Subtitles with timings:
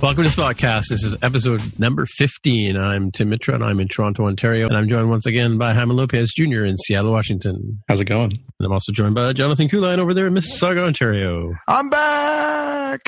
[0.00, 0.84] Welcome to Spotcast.
[0.90, 2.76] This is episode number 15.
[2.76, 4.68] I'm Tim Mitra and I'm in Toronto, Ontario.
[4.68, 6.64] And I'm joined once again by Jaime Lopez Jr.
[6.64, 7.82] in Seattle, Washington.
[7.88, 8.30] How's it going?
[8.30, 11.52] And I'm also joined by Jonathan Kuline over there in Mississauga, Ontario.
[11.66, 13.00] I'm back.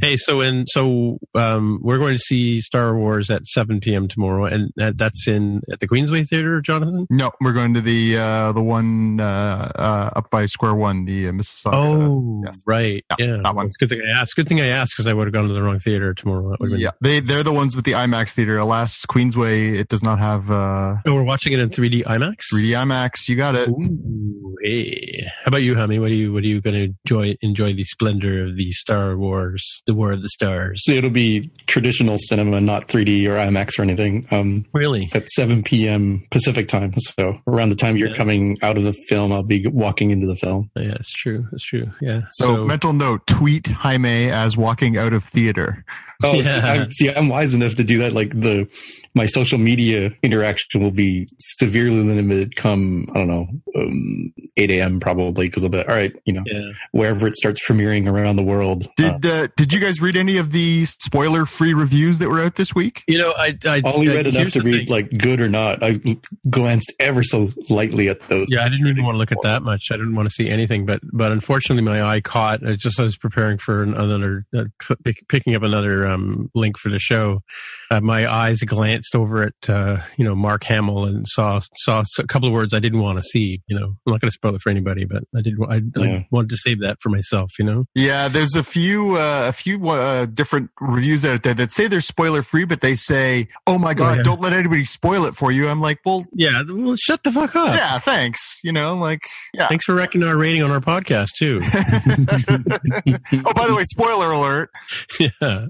[0.00, 4.08] Hey, so in so um, we're going to see Star Wars at 7 p.m.
[4.08, 7.06] tomorrow, and that's in at the Queensway Theater, Jonathan.
[7.08, 11.28] No, we're going to the uh, the one uh, uh, up by Square One, the
[11.28, 11.74] uh, Mississauga.
[11.74, 12.62] Oh, yes.
[12.66, 13.66] right, Yeah, yeah, that one.
[13.66, 14.34] It's good thing I asked.
[14.34, 16.50] Good thing I asked because I would have gone to the wrong theater tomorrow.
[16.50, 18.56] That would've Yeah, they they're the ones with the IMAX theater.
[18.58, 22.34] Alas, Queensway it does not have uh, Oh, we're watching it in 3D IMAX.
[22.52, 23.28] 3D IMAX.
[23.28, 23.68] You got it.
[23.68, 25.26] Ooh, hey.
[25.44, 25.98] How about you, Hammy?
[25.98, 29.16] What are you what are you going to enjoy enjoy the splendor of the Star
[29.16, 30.82] Wars, the War of the Stars?
[30.84, 34.26] So it'll be traditional cinema, not 3D or IMAX or anything.
[34.30, 35.08] Um, Really?
[35.14, 36.24] at 7 p.m.
[36.30, 36.94] Pacific time.
[37.18, 38.16] So around the time you're Yeah.
[38.16, 40.70] coming out of the film, I'll be walking into the film.
[40.76, 41.46] Yeah, it's true.
[41.52, 41.90] It's true.
[42.00, 42.22] Yeah.
[42.30, 45.84] So, mental note: tweet Jaime as walking out of theater theater.
[46.22, 46.42] Oh, Yeah.
[46.42, 48.12] see, I'm, see, I'm wise enough to do that.
[48.12, 48.68] Like the
[49.14, 52.56] my social media interaction will be severely limited.
[52.56, 53.46] Come, I don't know,
[53.76, 55.00] um, 8 a.m.
[55.00, 56.12] probably because I'll be all right.
[56.24, 56.70] You know, yeah.
[56.92, 58.84] wherever it starts premiering around the world.
[59.02, 62.40] uh, Did uh, did you guys read any of the spoiler free reviews that were
[62.40, 63.02] out this week?
[63.06, 64.88] You know, I I I only I- read enough to read thing.
[64.88, 65.82] like good or not.
[65.82, 66.00] I
[66.48, 68.46] glanced ever so lightly at those.
[68.48, 69.88] Yeah, I didn't even want to look at that much.
[69.90, 72.66] I didn't want to see anything, but but unfortunately, my eye caught.
[72.66, 74.64] I just I was preparing for another uh,
[75.04, 77.42] pick- picking up another um, link for the show.
[77.90, 82.26] Uh, my eyes glanced over at uh, you know Mark Hamill and saw saw a
[82.26, 83.60] couple of words I didn't want to see.
[83.66, 85.54] You know, I'm not going to spoil it for anybody, but I did.
[85.68, 86.16] I, Yeah.
[86.16, 87.50] I wanted to save that for myself.
[87.58, 87.84] You know.
[87.94, 92.00] Yeah, there's a few uh, a few uh, different reviews out there that say they're
[92.00, 94.22] spoiler free, but they say, "Oh my god, yeah.
[94.22, 96.62] don't let anybody spoil it for you." I'm like, "Well, Yeah.
[96.68, 97.74] Well, shut the fuck up.
[97.74, 99.20] yeah, thanks." You know, like,
[99.52, 99.68] yeah.
[99.68, 101.60] Thanks for wrecking our rating on our podcast too.
[103.44, 104.70] oh, by the way, spoiler alert.
[105.20, 105.66] yeah.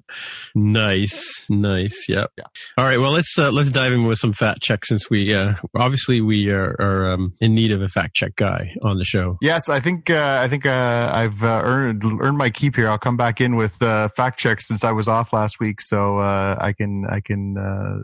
[0.55, 1.45] Nice.
[1.49, 2.09] Nice.
[2.09, 2.31] Yep.
[2.37, 2.45] Yeah.
[2.77, 2.99] All right.
[2.99, 6.51] Well, let's uh, let's dive in with some fact check since we uh, obviously we
[6.51, 9.39] are, are um, in need of a fact check guy on the show.
[9.41, 12.89] Yes, I think uh, I think uh, I've uh, earned earned my keep here.
[12.89, 16.19] I'll come back in with uh, fact checks since I was off last week, so
[16.19, 17.99] uh, I can I can uh,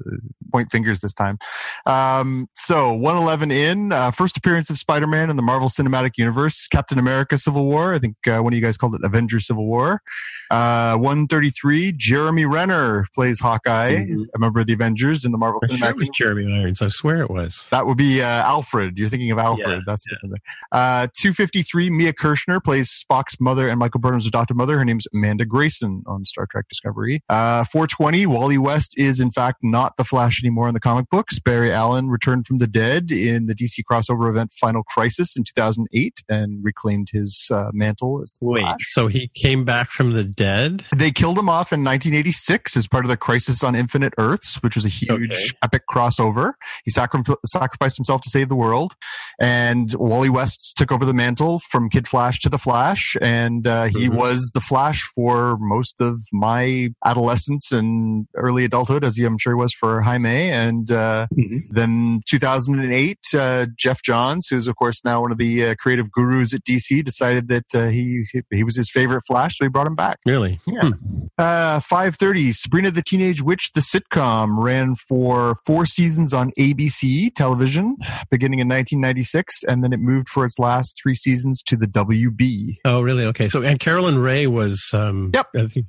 [0.51, 1.39] point fingers this time.
[1.87, 6.99] Um, so 111 in uh, first appearance of Spider-Man in the Marvel Cinematic Universe, Captain
[6.99, 7.95] America: Civil War.
[7.95, 10.03] I think uh, one of you guys called it Avengers: Civil War.
[10.51, 14.27] Uh, 133, Jeremy Renner plays Hawkeye, Mhm.
[14.35, 16.83] a member of the Avengers in the Marvel sure Cinematic it was Jeremy Irons.
[16.83, 17.65] I swear it was.
[17.71, 18.97] that would be uh, Alfred.
[18.99, 19.69] You're thinking of Alfred.
[19.69, 20.35] Yeah, That's different.
[20.73, 24.79] Uh, 253, Mia Kirshner plays Spock's mother and Michael Burnham's adopted mother.
[24.79, 27.23] Her name's Amanda Grayson on Star Trek Discovery.
[27.29, 31.39] Uh, 420, Wally West is in fact not the Flash anymore in the comic books.
[31.39, 36.23] Barry Allen returned from the dead in the DC crossover event Final Crisis in 2008
[36.29, 38.61] and reclaimed his uh, mantle as the Wait.
[38.63, 38.79] Flash.
[38.93, 40.85] So he came back from the dead?
[40.95, 44.75] They killed him off in 1986 as part of the Crisis on Infinite Earths, which
[44.75, 45.45] was a huge Okay.
[45.63, 46.53] epic crossover.
[46.85, 48.95] He sacri- sacrificed himself to save the world,
[49.41, 53.85] and Wally West took over the mantle from Kid Flash to the Flash, and uh,
[53.85, 54.15] he Mhm.
[54.17, 59.53] was the Flash for most of my adolescence and early adulthood, as he, I'm sure
[59.53, 60.51] he was for Jaime.
[60.51, 61.61] And uh, Mhm.
[61.71, 66.55] then 2008, uh, Geoff Johns, who's of course now one of the uh, creative gurus
[66.55, 69.95] at DC, decided that uh, he he was his favorite Flash, so he brought him
[69.97, 70.19] back.
[70.29, 70.61] Really?
[70.67, 70.91] Yeah.
[71.39, 77.97] Uh, 5:30, Sabrina the Teenage Witch, the sitcom, ran for four seasons on ABC television,
[78.31, 82.77] beginning in 1996, and then it moved for its last three seasons to the WB.
[82.85, 83.25] Oh, really?
[83.25, 83.49] Okay.
[83.49, 85.47] So, and Caroline Rhea was um, Yep.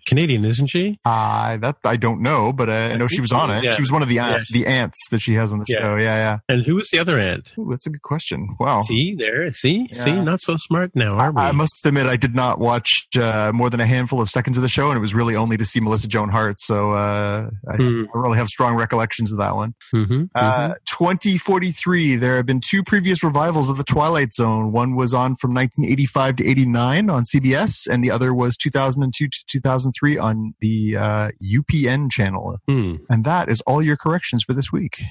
[0.08, 0.98] Canadian, isn't she?
[1.04, 3.64] Uh, that I don't know, but uh, I know she was on it.
[3.64, 3.72] Yeah.
[3.72, 4.28] She was one of the Yeah.
[4.36, 5.80] aunt, the aunts that she has on the Yeah.
[5.82, 5.96] show.
[5.96, 6.38] Yeah, yeah.
[6.48, 7.52] And who was the other aunt?
[7.58, 8.56] Ooh, that's a good question.
[8.60, 8.82] Wow.
[8.82, 10.04] See there, see, Yeah.
[10.06, 11.42] see, not so smart now, are we?
[11.42, 14.58] I, I must admit, I did not watch uh, more than a handful of seconds
[14.58, 16.60] of the show, and it was really only to see Melissa Joan Hart.
[16.60, 18.04] So uh, I, Hmm.
[18.14, 19.74] Really have strong recollections of that one.
[19.94, 24.72] mm-hmm, Uh, 2043, there have been two previous revivals of The Twilight Zone.
[24.72, 29.46] One was on from 1985 to 89 on CBS, and the other was 2002 to
[29.48, 32.58] 2003 on the uh, UPN channel.
[32.68, 32.96] hmm.
[33.10, 35.02] And that is all your corrections for this week.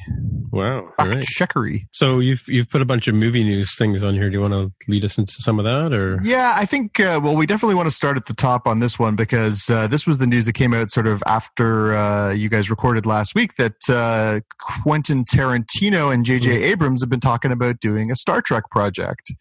[0.52, 0.92] Wow.
[0.96, 1.24] Fact right.
[1.24, 1.86] checkery.
[1.92, 4.28] So you've you've put a bunch of movie news things on here.
[4.30, 7.20] Do you want to lead us into some of that, or Yeah, I think, uh,
[7.22, 10.06] well, we definitely want to start at the top on this one because uh, this
[10.06, 13.54] was the news that came out sort of after uh, you guys recorded last week
[13.56, 14.40] that uh,
[14.82, 16.58] Quentin Tarantino and J.J.
[16.58, 16.62] Mhm.
[16.62, 19.32] Abrams have been talking about doing a Star Trek project.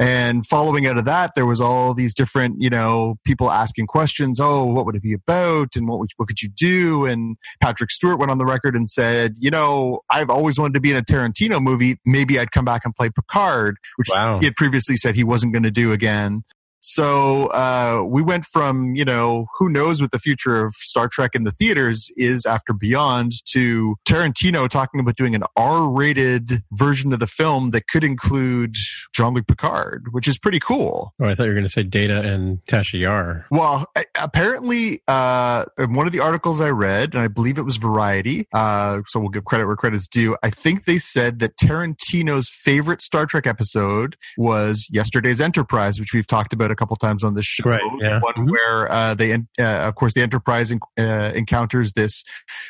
[0.00, 4.40] And following out of that, there was all these different, you know, people asking questions.
[4.40, 5.76] Oh, what would it be about?
[5.76, 7.04] And what, would, what could you do?
[7.04, 10.80] And Patrick Stewart went on the record and said, you know, I've always wanted to
[10.80, 11.98] be in a Tarantino movie.
[12.04, 14.38] Maybe I'd come back and play Picard, which Wow.
[14.40, 16.44] he had previously said he wasn't going to do again.
[16.82, 21.34] So uh, we went from you know who knows what the future of Star Trek
[21.34, 27.20] in the theaters is after Beyond to Tarantino talking about doing an R-rated version of
[27.20, 28.76] the film that could include
[29.14, 31.14] Jean-Luc Picard, which is pretty cool.
[31.20, 33.46] Oh, I thought you were going to say Data and Tasha Yar.
[33.50, 33.86] Well,
[34.16, 38.48] apparently, uh, in one of the articles I read, and I believe it was Variety,
[38.52, 40.36] uh, so we'll give credit where credit's due.
[40.42, 46.26] I think they said that Tarantino's favorite Star Trek episode was Yesterday's Enterprise, which we've
[46.26, 47.68] talked about a couple times on this show.
[47.68, 48.18] Right, yeah.
[48.20, 48.50] One Mhm.
[48.50, 52.24] where uh, they, uh, of course, the Enterprise en- uh, encounters this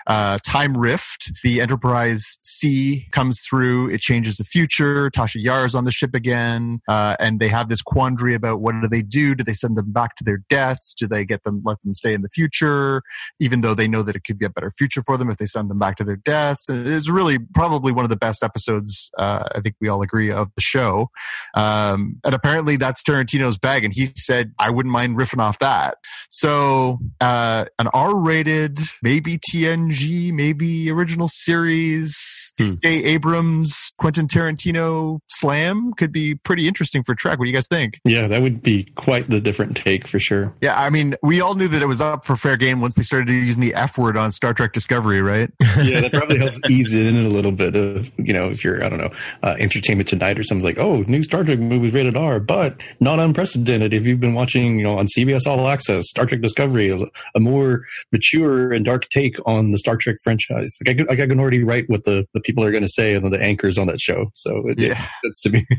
[0.07, 1.33] uh, time rift.
[1.43, 3.91] The Enterprise C comes through.
[3.91, 5.11] It changes the future.
[5.11, 8.89] Tasha Yar's on the ship again, uh, and they have this quandary about what do
[8.89, 9.35] they do?
[9.35, 10.95] Do they send them back to their deaths?
[10.95, 13.03] Do they get them let them stay in the future,
[13.41, 15.47] even though they know that it could be a better future for them if they
[15.47, 16.69] send them back to their deaths?
[16.69, 19.11] And it's really probably one of the best episodes.
[19.19, 21.11] Uh, I think we all agree of the show.
[21.55, 25.99] Um, and apparently that's Tarantino's bag, and he said I wouldn't mind riffing off that.
[26.31, 32.17] So uh, an R-rated, maybe TNG, maybe original series,
[32.59, 32.75] Hmm.
[32.83, 33.03] J.
[33.05, 37.39] Abrams, Quentin Tarantino slam could be pretty interesting for Trek.
[37.39, 37.99] What do you guys think?
[38.05, 40.53] Yeah, that would be quite the different take for sure.
[40.61, 43.03] Yeah, I mean, we all knew that it was up for fair game once they
[43.03, 45.51] started using the F word on Star Trek Discovery, right?
[45.83, 48.85] Yeah, that probably helps ease it in a little bit of, you know, if you're,
[48.85, 49.11] I don't know,
[49.43, 53.19] uh, Entertainment Tonight or something like, oh, new Star Trek movie's rated R, but not
[53.19, 53.82] unprecedented.
[53.91, 56.99] If you've been watching, you know, on CBS All Access, Star Trek Discovery, a,
[57.35, 60.77] a more mature and dark take on the Star Trek franchise.
[60.85, 62.89] Like I, could, like I can already write what the, the people are going to
[62.89, 64.31] say and the anchors on that show.
[64.35, 65.07] So it, Yeah.
[65.23, 65.67] that's to me.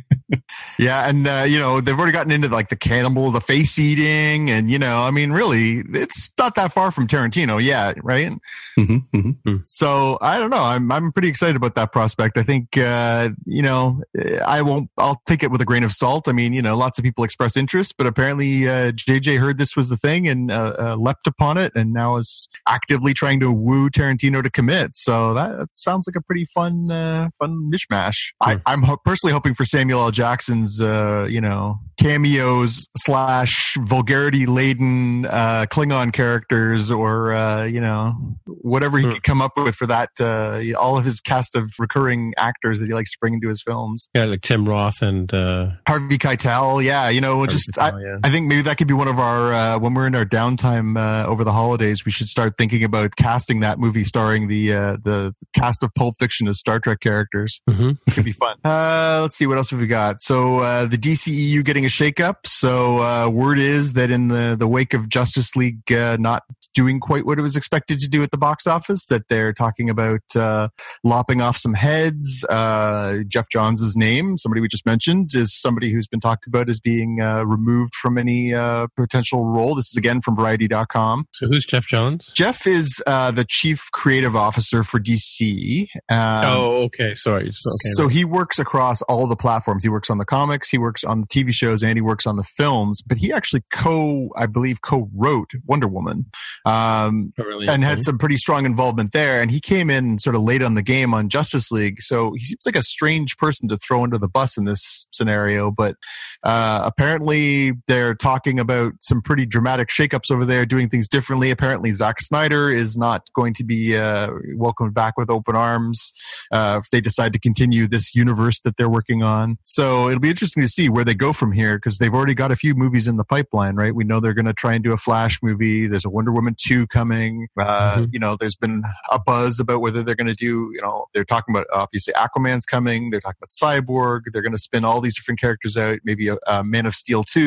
[0.80, 4.50] Yeah, and uh, you know they've already gotten into like the cannibal, the face eating,
[4.50, 8.32] and you know, I mean, really, it's not that far from Tarantino yet, right?
[8.76, 10.64] hmm hmm So I don't know.
[10.64, 12.38] I'm I'm pretty excited about that prospect.
[12.38, 14.02] I think uh, you know
[14.46, 14.90] I won't.
[14.98, 16.28] I'll take it with a grain of salt.
[16.28, 19.76] I mean, you know, lots of people express interest, but apparently uh, JJ heard this
[19.76, 23.52] was the thing and uh, uh, leapt upon it, and now is actively trying to
[23.52, 24.92] woo Tarantino to commit.
[24.96, 28.16] So that, that sounds like a pretty fun uh, fun mishmash.
[28.42, 30.12] I, I'm ho- personally hoping for Samuel L.
[30.12, 38.14] Jackson's uh, you know cameos slash vulgarity laden uh, Klingon characters, or uh, you know
[38.46, 39.12] whatever he Hmm.
[39.12, 40.10] could come up with for that.
[40.20, 43.62] Uh, all of his cast of recurring actors that he likes to bring into his
[43.62, 44.08] films.
[44.14, 48.18] Yeah, like Tim Roth and uh, Harvey Keitel, yeah, you know, just I, Keitel, yeah.
[48.24, 50.98] I think maybe that could be one of our uh, when we're in our downtime
[50.98, 52.06] uh, over the holidays.
[52.06, 56.16] We should start thinking about casting that movie starring the uh, the cast of Pulp
[56.20, 57.62] Fiction as Star Trek characters.
[57.70, 57.98] Mhm.
[58.08, 58.58] It could be fun.
[58.64, 60.22] Uh, let's see what else have we got.
[60.22, 62.36] So uh, the DCEU getting a shakeup.
[62.46, 67.00] So uh, word is that in the the wake of Justice League uh, not doing
[67.00, 70.22] quite what it was expected to do at the box office, that they're talking about
[70.36, 70.70] uh,
[71.04, 72.44] lopping off some heads.
[72.50, 76.80] Uh, Geoff Johns' name, somebody we just mentioned, is somebody who's been talked about as
[76.80, 79.76] being uh, removed from any uh, potential role.
[79.76, 81.28] This is again from Variety.com.
[81.34, 82.30] so who's Geoff Johns?
[82.36, 85.88] Jeff is uh, the chief creative officer for DC.
[86.10, 87.16] Um, oh, okay.
[87.16, 87.44] Sorry.
[87.44, 87.92] Okay.
[87.94, 89.84] so he works across all the platforms.
[89.84, 92.36] He works on the comics, he works on the TV shows, and he works on
[92.38, 93.02] the films.
[93.02, 96.26] But he actually co, I believe, co-wrote Wonder Woman,
[96.66, 97.68] um, Oh, really?
[97.68, 99.42] and had some pretty strong involvement there.
[99.42, 102.44] And he came in sort of late on the game on Justice League, so he
[102.44, 105.72] seems like a strange person to throw under the bus in this scenario.
[105.72, 105.96] But
[106.44, 107.53] uh, apparently,
[107.88, 111.52] They're talking about some pretty dramatic shakeups over there, doing things differently.
[111.52, 116.12] Apparently, Zack Snyder is not going to be uh, welcomed back with open arms
[116.52, 119.58] uh, if they decide to continue this universe that they're working on.
[119.64, 122.52] So it'll be interesting to see where they go from here because they've already got
[122.52, 123.94] a few movies in the pipeline, right?
[123.94, 125.88] We know they're going to try and do a Flash movie.
[125.88, 127.48] There's a Wonder Woman 2 coming.
[127.60, 128.06] Uh, mm-hmm.
[128.12, 131.26] You know, there's been a buzz about whether they're going to do, you know, they're
[131.26, 133.10] talking about obviously Aquaman's coming.
[133.10, 134.22] They're talking about Cyborg.
[134.32, 136.00] They're going to spin all these different characters out.
[136.04, 137.43] Maybe a, a Man of Steel 2.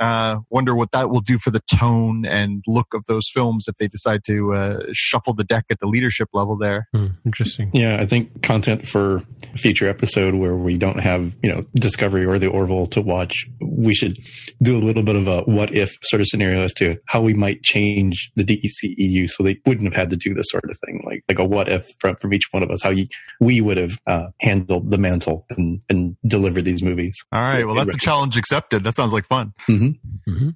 [0.00, 3.76] Uh, wonder what that will do for the tone and look of those films if
[3.76, 6.88] they decide to uh, shuffle the deck at the leadership level there.
[6.92, 7.70] Hmm, interesting.
[7.72, 9.22] Yeah, I think content for
[9.54, 13.46] a future episode where we don't have, you know, Discovery or the Orville to watch,
[13.60, 14.18] we should
[14.62, 17.34] do a little bit of a what if sort of scenario as to how we
[17.34, 21.02] might change the DCEU so they wouldn't have had to do this sort of thing,
[21.06, 23.06] like like a what if from, from each one of us, how you,
[23.40, 27.16] we would have uh, handled the mantle and, and delivered these movies.
[27.32, 28.84] All right, well, that's a challenge accepted.
[28.84, 29.52] That sounds like fun.
[29.70, 30.30] Mm-hmm.
[30.30, 30.48] Mm-hmm.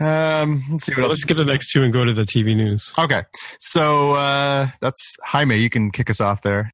[0.00, 0.92] Um, let's see.
[0.92, 2.92] what Well, let's get the next two and go to the TV news.
[2.98, 3.22] Okay,
[3.58, 5.56] so uh, that's Jaime.
[5.56, 6.72] You can kick us off there.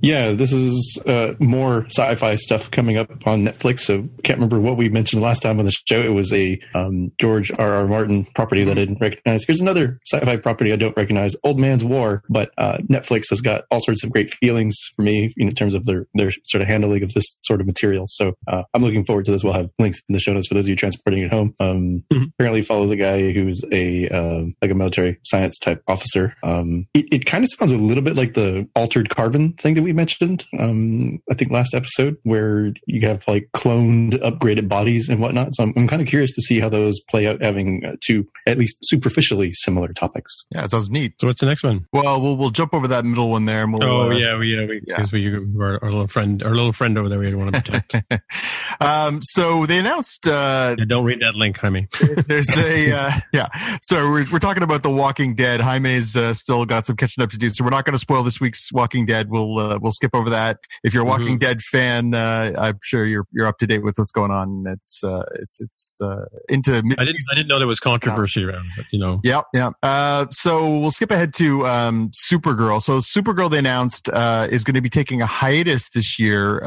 [0.00, 3.80] Yeah, this is uh, more sci-fi stuff coming up on Netflix.
[3.80, 6.02] So can't remember what we mentioned last time on the show.
[6.02, 7.72] It was a um, George R.
[7.72, 7.86] R.
[7.86, 9.44] Martin property that I didn't recognize.
[9.44, 12.22] Here's another sci-fi property I don't recognize: Old Man's War.
[12.28, 15.86] But uh, Netflix has got all sorts of great feelings for me in terms of
[15.86, 18.04] their their sort of handling of this sort of material.
[18.06, 19.42] So uh, I'm looking forward to this.
[19.42, 21.54] We'll have links in the show notes for those of you transporting it home.
[21.58, 26.34] Um, mm-hmm apparently follows a guy who's a um, like a military science type officer.
[26.42, 29.82] Um, it, it kind of sounds a little bit like the altered carbon thing that
[29.82, 30.44] we mentioned.
[30.58, 35.54] Um, I think last episode where you have like cloned, upgraded bodies and whatnot.
[35.54, 38.26] So I'm, I'm kind of curious to see how those play out, having uh, two
[38.46, 40.32] at least superficially similar topics.
[40.54, 41.14] Yeah, it sounds neat.
[41.20, 41.86] So what's the next one?
[41.92, 43.64] Well, we'll we'll jump over that middle one there.
[43.64, 44.66] And we'll, oh uh, yeah, we, yeah,
[44.96, 45.38] because we, yeah.
[45.38, 48.22] we our, our, little friend, our little friend over there, we didn't want to protect.
[48.80, 50.26] um, so they announced.
[50.26, 51.88] Uh, yeah, don't read that link, I mean.
[52.46, 53.78] there's a uh, yeah.
[53.82, 55.60] So we're we're talking about The Walking Dead.
[55.60, 58.22] Jaime's uh, still got some catching up to do, so we're not going to spoil
[58.22, 59.30] this week's Walking Dead.
[59.30, 60.58] We'll uh, we'll skip over that.
[60.82, 61.38] If you're a Walking mm-hmm.
[61.38, 64.64] Dead fan, uh, I'm sure you're you're up to date with what's going on.
[64.66, 66.82] It's uh, it's it's uh, into.
[66.82, 68.86] Mid- I didn't I didn't know there was controversy around it.
[68.90, 69.20] You know.
[69.22, 70.26] Yeah, yeah.
[70.30, 72.82] so we'll skip ahead to um, Supergirl.
[72.82, 74.08] So Supergirl, they announced
[74.52, 76.58] is going to be taking a hiatus this year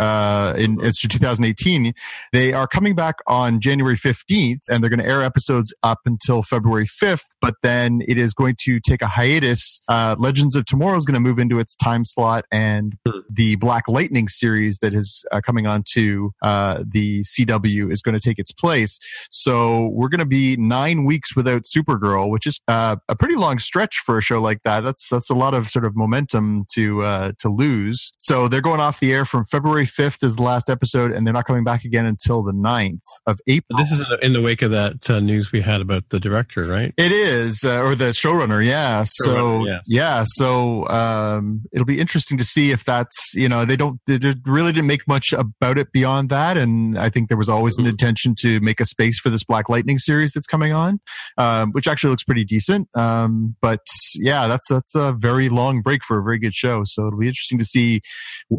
[0.57, 1.93] in it's 2018.
[2.31, 6.43] They are coming back on January 15th, and they're going to air episodes up until
[6.43, 9.81] February 5th, but then it is going to take a hiatus.
[9.87, 13.19] Uh, Legends of Tomorrow is going to move into its time slot, and hmm.
[13.29, 18.13] the Black Lightning series that is uh, coming on to uh, the CW is going
[18.13, 18.99] to take its place.
[19.29, 23.59] So we're going to be nine weeks without Supergirl, which is uh, a pretty long
[23.59, 24.81] stretch for a show like that.
[24.81, 28.13] That's that's a lot of sort of momentum to uh, to lose.
[28.17, 31.33] So they're going off the air from February 5th is the last episode, and they're
[31.33, 33.77] not coming back again until the 9th of April.
[33.77, 36.93] This is in the wake of that uh, news we had about the director, right?
[36.97, 39.03] It is, uh, or the showrunner, yeah.
[39.03, 39.79] Showrunner, so yeah.
[39.87, 44.19] yeah, so um, it'll be interesting to see if that's you know they don't they
[44.45, 47.85] really didn't make much about it beyond that, and I think there was always mm-hmm.
[47.85, 50.99] an intention to make a space for this Black Lightning series that's coming on,
[51.37, 52.89] um, which actually looks pretty decent.
[52.97, 53.85] Um, but
[54.15, 57.27] yeah, that's that's a very long break for a very good show, so it'll be
[57.27, 58.01] interesting to see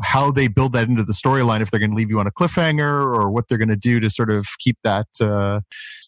[0.02, 2.32] how they build that into the storyline if they're going to leave you on a
[2.32, 2.80] cliffhanger
[3.14, 5.60] or what they're going to do to sort of keep that uh,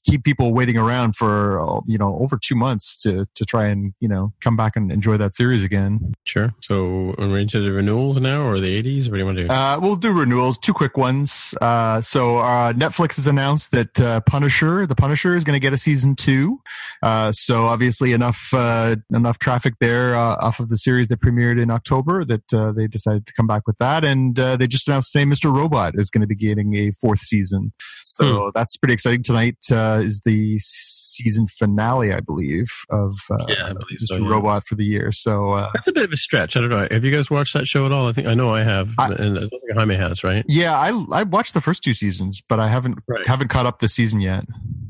[0.08, 4.08] keep people waiting around for you know over two months to to try and you
[4.08, 6.14] know come back and enjoy that series again.
[6.24, 6.52] Sure.
[6.62, 9.08] So we're into the renewals now, or the eighties?
[9.08, 9.50] What do you want to do?
[9.50, 10.58] Uh, we'll do renewals.
[10.58, 11.54] Two quick ones.
[11.60, 15.72] Uh, so uh, Netflix has announced that uh, Punisher, the Punisher, is going to get
[15.72, 16.60] a season two.
[17.02, 21.70] Uh, so obviously enough uh, enough traffic there off of the series that premiered in
[21.70, 25.54] October that they decided to come back with that, and they just announced today Mr.
[25.54, 27.72] Robot is going to be getting a fourth season.
[28.02, 28.50] So hmm.
[28.54, 29.22] that's pretty exciting.
[29.22, 34.28] Tonight is the season finale, I believe, of uh, yeah, I believe so, yeah.
[34.28, 35.10] Robot for the year.
[35.12, 36.56] So uh, that's a bit of a stretch.
[36.56, 36.86] I don't know.
[36.90, 38.08] Have you guys watched that show at all?
[38.08, 40.44] I think I know I have, I, and I think Jaime has, right?
[40.48, 43.26] Yeah, I I watched the first two seasons, but I haven't right.
[43.26, 44.44] haven't caught up the season yet.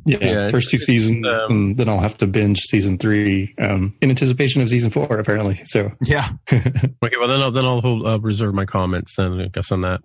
[0.08, 3.94] Yeah, yeah first two seasons, um, and then I'll have to binge season three um,
[4.00, 5.18] in anticipation of season four.
[5.18, 6.30] Apparently, so yeah.
[6.52, 9.82] okay, well then I'll then I'll hold, uh, reserve my comments then I guess on
[9.82, 10.00] that.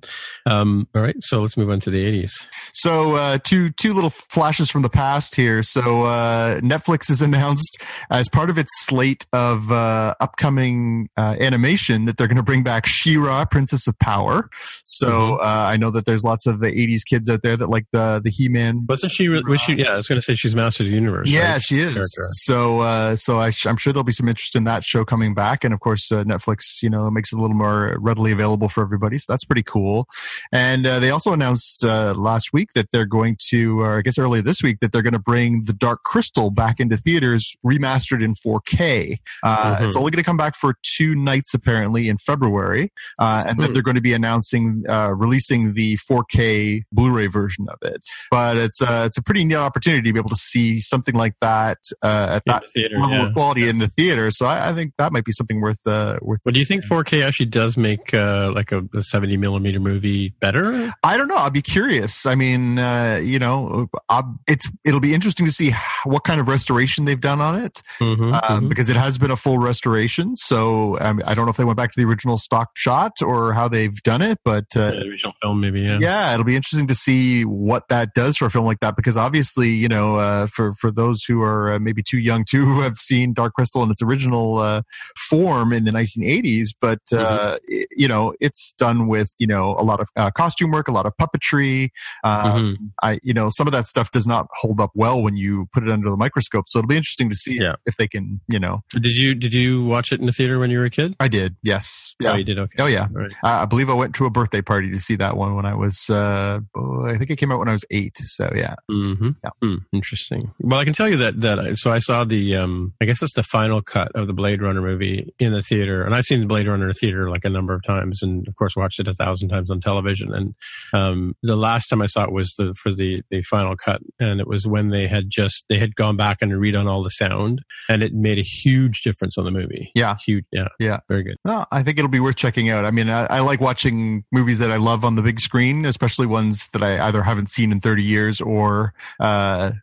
[0.45, 2.33] Um, all right, so let's move on to the eighties.
[2.73, 5.63] So uh, two two little flashes from the past here.
[5.63, 12.05] So uh, Netflix has announced as part of its slate of uh, upcoming uh, animation
[12.05, 14.49] that they're going to bring back She-Ra, Princess of Power.
[14.85, 15.43] So mm-hmm.
[15.43, 18.21] Uh, I know that there's lots of the '80s kids out there that like the
[18.23, 18.85] the He-Man.
[18.87, 19.29] Wasn't she?
[19.29, 19.75] Was she?
[19.75, 21.29] Yeah, I was going to say she's Master of the Universe.
[21.29, 21.61] Yeah, right?
[21.61, 21.93] she is.
[21.93, 22.27] Character.
[22.31, 25.63] So, uh, so I am sure there'll be some interest in that show coming back,
[25.63, 28.81] and of course, uh, Netflix, you know, makes it a little more readily available for
[28.83, 29.17] everybody.
[29.19, 30.07] So that's pretty cool.
[30.51, 34.17] And uh, they also announced uh, last week that they're going to, or I guess
[34.17, 38.23] earlier this week, that they're going to bring The Dark Crystal back into theaters, remastered
[38.23, 39.17] in 4K.
[39.43, 39.85] Uh, Mhm.
[39.87, 43.67] It's only going to come back for two nights apparently in February, uh, and then
[43.67, 43.73] Hmm.
[43.73, 48.03] they're going to be announcing uh, releasing the 4K Blu-ray version of it.
[48.31, 51.35] But it's uh, it's a pretty neat opportunity to be able to see something like
[51.41, 53.27] that uh, at In that the theater, level yeah.
[53.27, 54.31] of quality in the theater.
[54.31, 56.41] So I, I think that might be something worth uh, worth.
[56.45, 60.33] Well, do you think 4K actually does make uh, like a, a 70 millimeter movie
[60.39, 60.93] better?
[61.03, 61.37] I don't know.
[61.37, 62.25] I'd be curious.
[62.25, 65.73] I mean, uh, you know, i it's it'll be interesting to see
[66.05, 69.35] what kind of restoration they've done on it Mm-hmm, um, because it has been a
[69.35, 70.35] full restoration.
[70.35, 73.53] So um, I don't know if they went back to the original stock shot or
[73.53, 75.81] how they've done it, but uh, the original film, maybe.
[75.81, 75.99] Yeah.
[75.99, 79.17] yeah, it'll be interesting to see what that does for a film like that because
[79.17, 82.97] obviously, you know, uh, for for those who are uh, maybe too young to have
[82.97, 84.81] seen Dark Crystal in its original uh,
[85.29, 89.83] form in the 1980s, but uh, i- you know, it's done with you know a
[89.83, 91.89] lot of uh, costume work, a lot of puppetry.
[92.23, 92.75] Uh, Mhm.
[93.01, 95.83] I you know some of that stuff does not hold up well when you put
[95.83, 96.65] it under the microscope.
[96.67, 97.75] So it'll be interesting to see Yeah.
[97.85, 98.81] if they can, you know.
[98.91, 101.15] Did you did you watch it in the theater when you were a kid?
[101.19, 102.35] I did, yes, Oh, yeah.
[102.35, 102.59] you did.
[102.59, 102.75] Okay.
[102.83, 103.31] Oh yeah, Right.
[103.43, 105.73] I I believe I went to a birthday party to see that one when I
[105.73, 108.17] was, uh, oh, I think it came out when I was eight.
[108.17, 108.75] So yeah.
[108.91, 109.31] Mm-hmm.
[109.43, 109.49] Yeah.
[109.61, 110.51] Hmm, interesting.
[110.59, 113.21] Well, I can tell you that that I, so I saw the um I guess
[113.21, 116.39] it's the final cut of the Blade Runner movie in the theater, and I've seen
[116.41, 118.99] the Blade Runner in the theater like a number of times, and of course watched
[118.99, 120.33] it a thousand times on television.
[120.33, 120.55] And
[120.93, 124.39] um the last time I saw it was the for the the final cut, and
[124.39, 127.61] it was when they had just they had gone back and redone all the sound,
[127.89, 129.91] and it made a huge difference on the movie.
[129.95, 130.15] Yeah.
[130.25, 130.45] huge.
[130.51, 130.99] Yeah, Yeah.
[131.07, 131.37] very good.
[131.45, 132.85] No, I think it'll be worth checking out.
[132.85, 136.25] I mean, I, I like watching movies that I love on the big screen, especially
[136.25, 139.23] ones that I either haven't seen in 30 years or uh,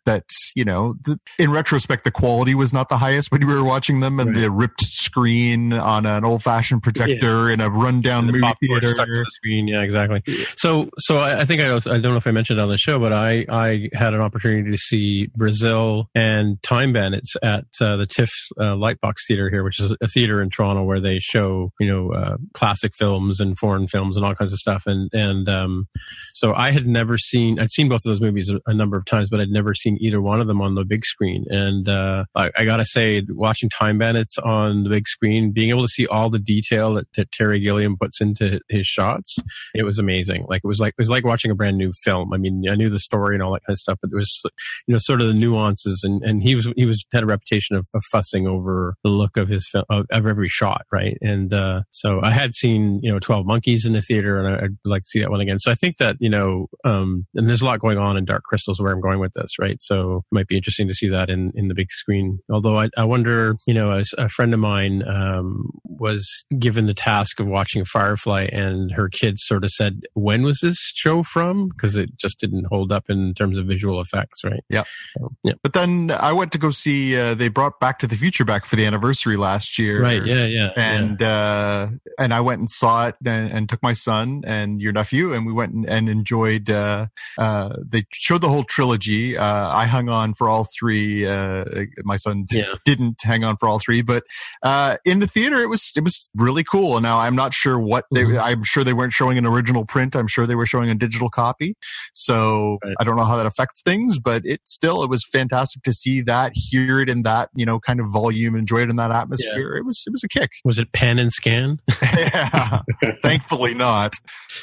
[0.05, 0.25] that,
[0.55, 3.99] you know, th- in retrospect, the quality was not the highest when we were watching
[3.99, 4.41] them and Right.
[4.41, 8.93] the ripped screen on an old fashioned projector in a rundown the movie theater.
[8.93, 9.67] the screen.
[9.67, 10.23] Yeah, exactly.
[10.57, 12.77] So, so I, I think I was, I don't know if I mentioned on the
[12.77, 17.97] show, but I, I had an opportunity to see Brazil and Time Bandits at uh,
[17.97, 21.71] the TIFF uh, Lightbox Theater here, which is a theater in Toronto where they show,
[21.79, 24.83] you know, uh, classic films and foreign films and all kinds of stuff.
[24.85, 25.87] And, and, um,
[26.33, 29.05] so I had never seen, I'd seen both of those movies a, a number of
[29.05, 31.45] times, but I'd never seen either one of them on the big screen.
[31.49, 35.83] And, uh, I, I gotta say, watching Time Bandits on the big screen, being able
[35.83, 39.37] to see all the detail that, that Terry Gilliam puts into his shots,
[39.73, 40.45] it was amazing.
[40.47, 42.33] Like it was like, it was like watching a brand new film.
[42.33, 44.41] I mean, I knew the story and all that kind of stuff, but it was,
[44.87, 47.75] you know, sort of the nuances and, and he was, he was, had a reputation
[47.75, 51.17] of, of fussing over the look of his film, of, of every shot, right?
[51.21, 54.65] And, uh, so I had seen, you know, 12 Monkeys in the theater and I,
[54.65, 55.59] I'd like to see that one again.
[55.59, 58.43] So I think that, you know, um, and there's a lot going on in Dark
[58.43, 59.77] Crystals where I'm going with this, right?
[59.81, 62.39] So it might be interesting to see that in, in the big screen.
[62.51, 66.93] Although I, I wonder, you know, as a friend of mine, um, was given the
[66.93, 71.69] task of watching Firefly and her kids sort of said, when was this show from?
[71.69, 74.63] Because it just didn't hold up in terms of visual effects, right?
[74.69, 74.83] Yeah.
[75.17, 75.53] So, yeah.
[75.63, 78.65] But then I went to go see, uh, they brought Back to the Future back
[78.65, 80.01] for the anniversary last year.
[80.01, 80.25] Right.
[80.25, 80.45] Yeah.
[80.45, 80.69] Yeah.
[80.75, 80.93] yeah.
[80.93, 84.91] and uh and i went and saw it and, and took my son and your
[84.91, 89.69] nephew and we went and, and enjoyed uh uh they showed the whole trilogy uh
[89.73, 91.63] i hung on for all three uh
[92.03, 92.75] my son d- Yeah.
[92.85, 94.23] didn't hang on for all three but
[94.63, 98.05] uh in the theater it was it was really cool now i'm not sure what
[98.13, 98.41] they Mhm.
[98.41, 101.29] i'm sure they weren't showing an original print i'm sure they were showing a digital
[101.29, 101.75] copy
[102.13, 102.95] so Right.
[102.99, 106.21] i don't know how that affects things but it still it was fantastic to see
[106.21, 109.75] that hear it in that you know kind of volume enjoy it in that atmosphere
[109.77, 111.79] it was it was a kick was it pan and scan?
[112.01, 112.81] yeah,
[113.21, 114.15] thankfully not.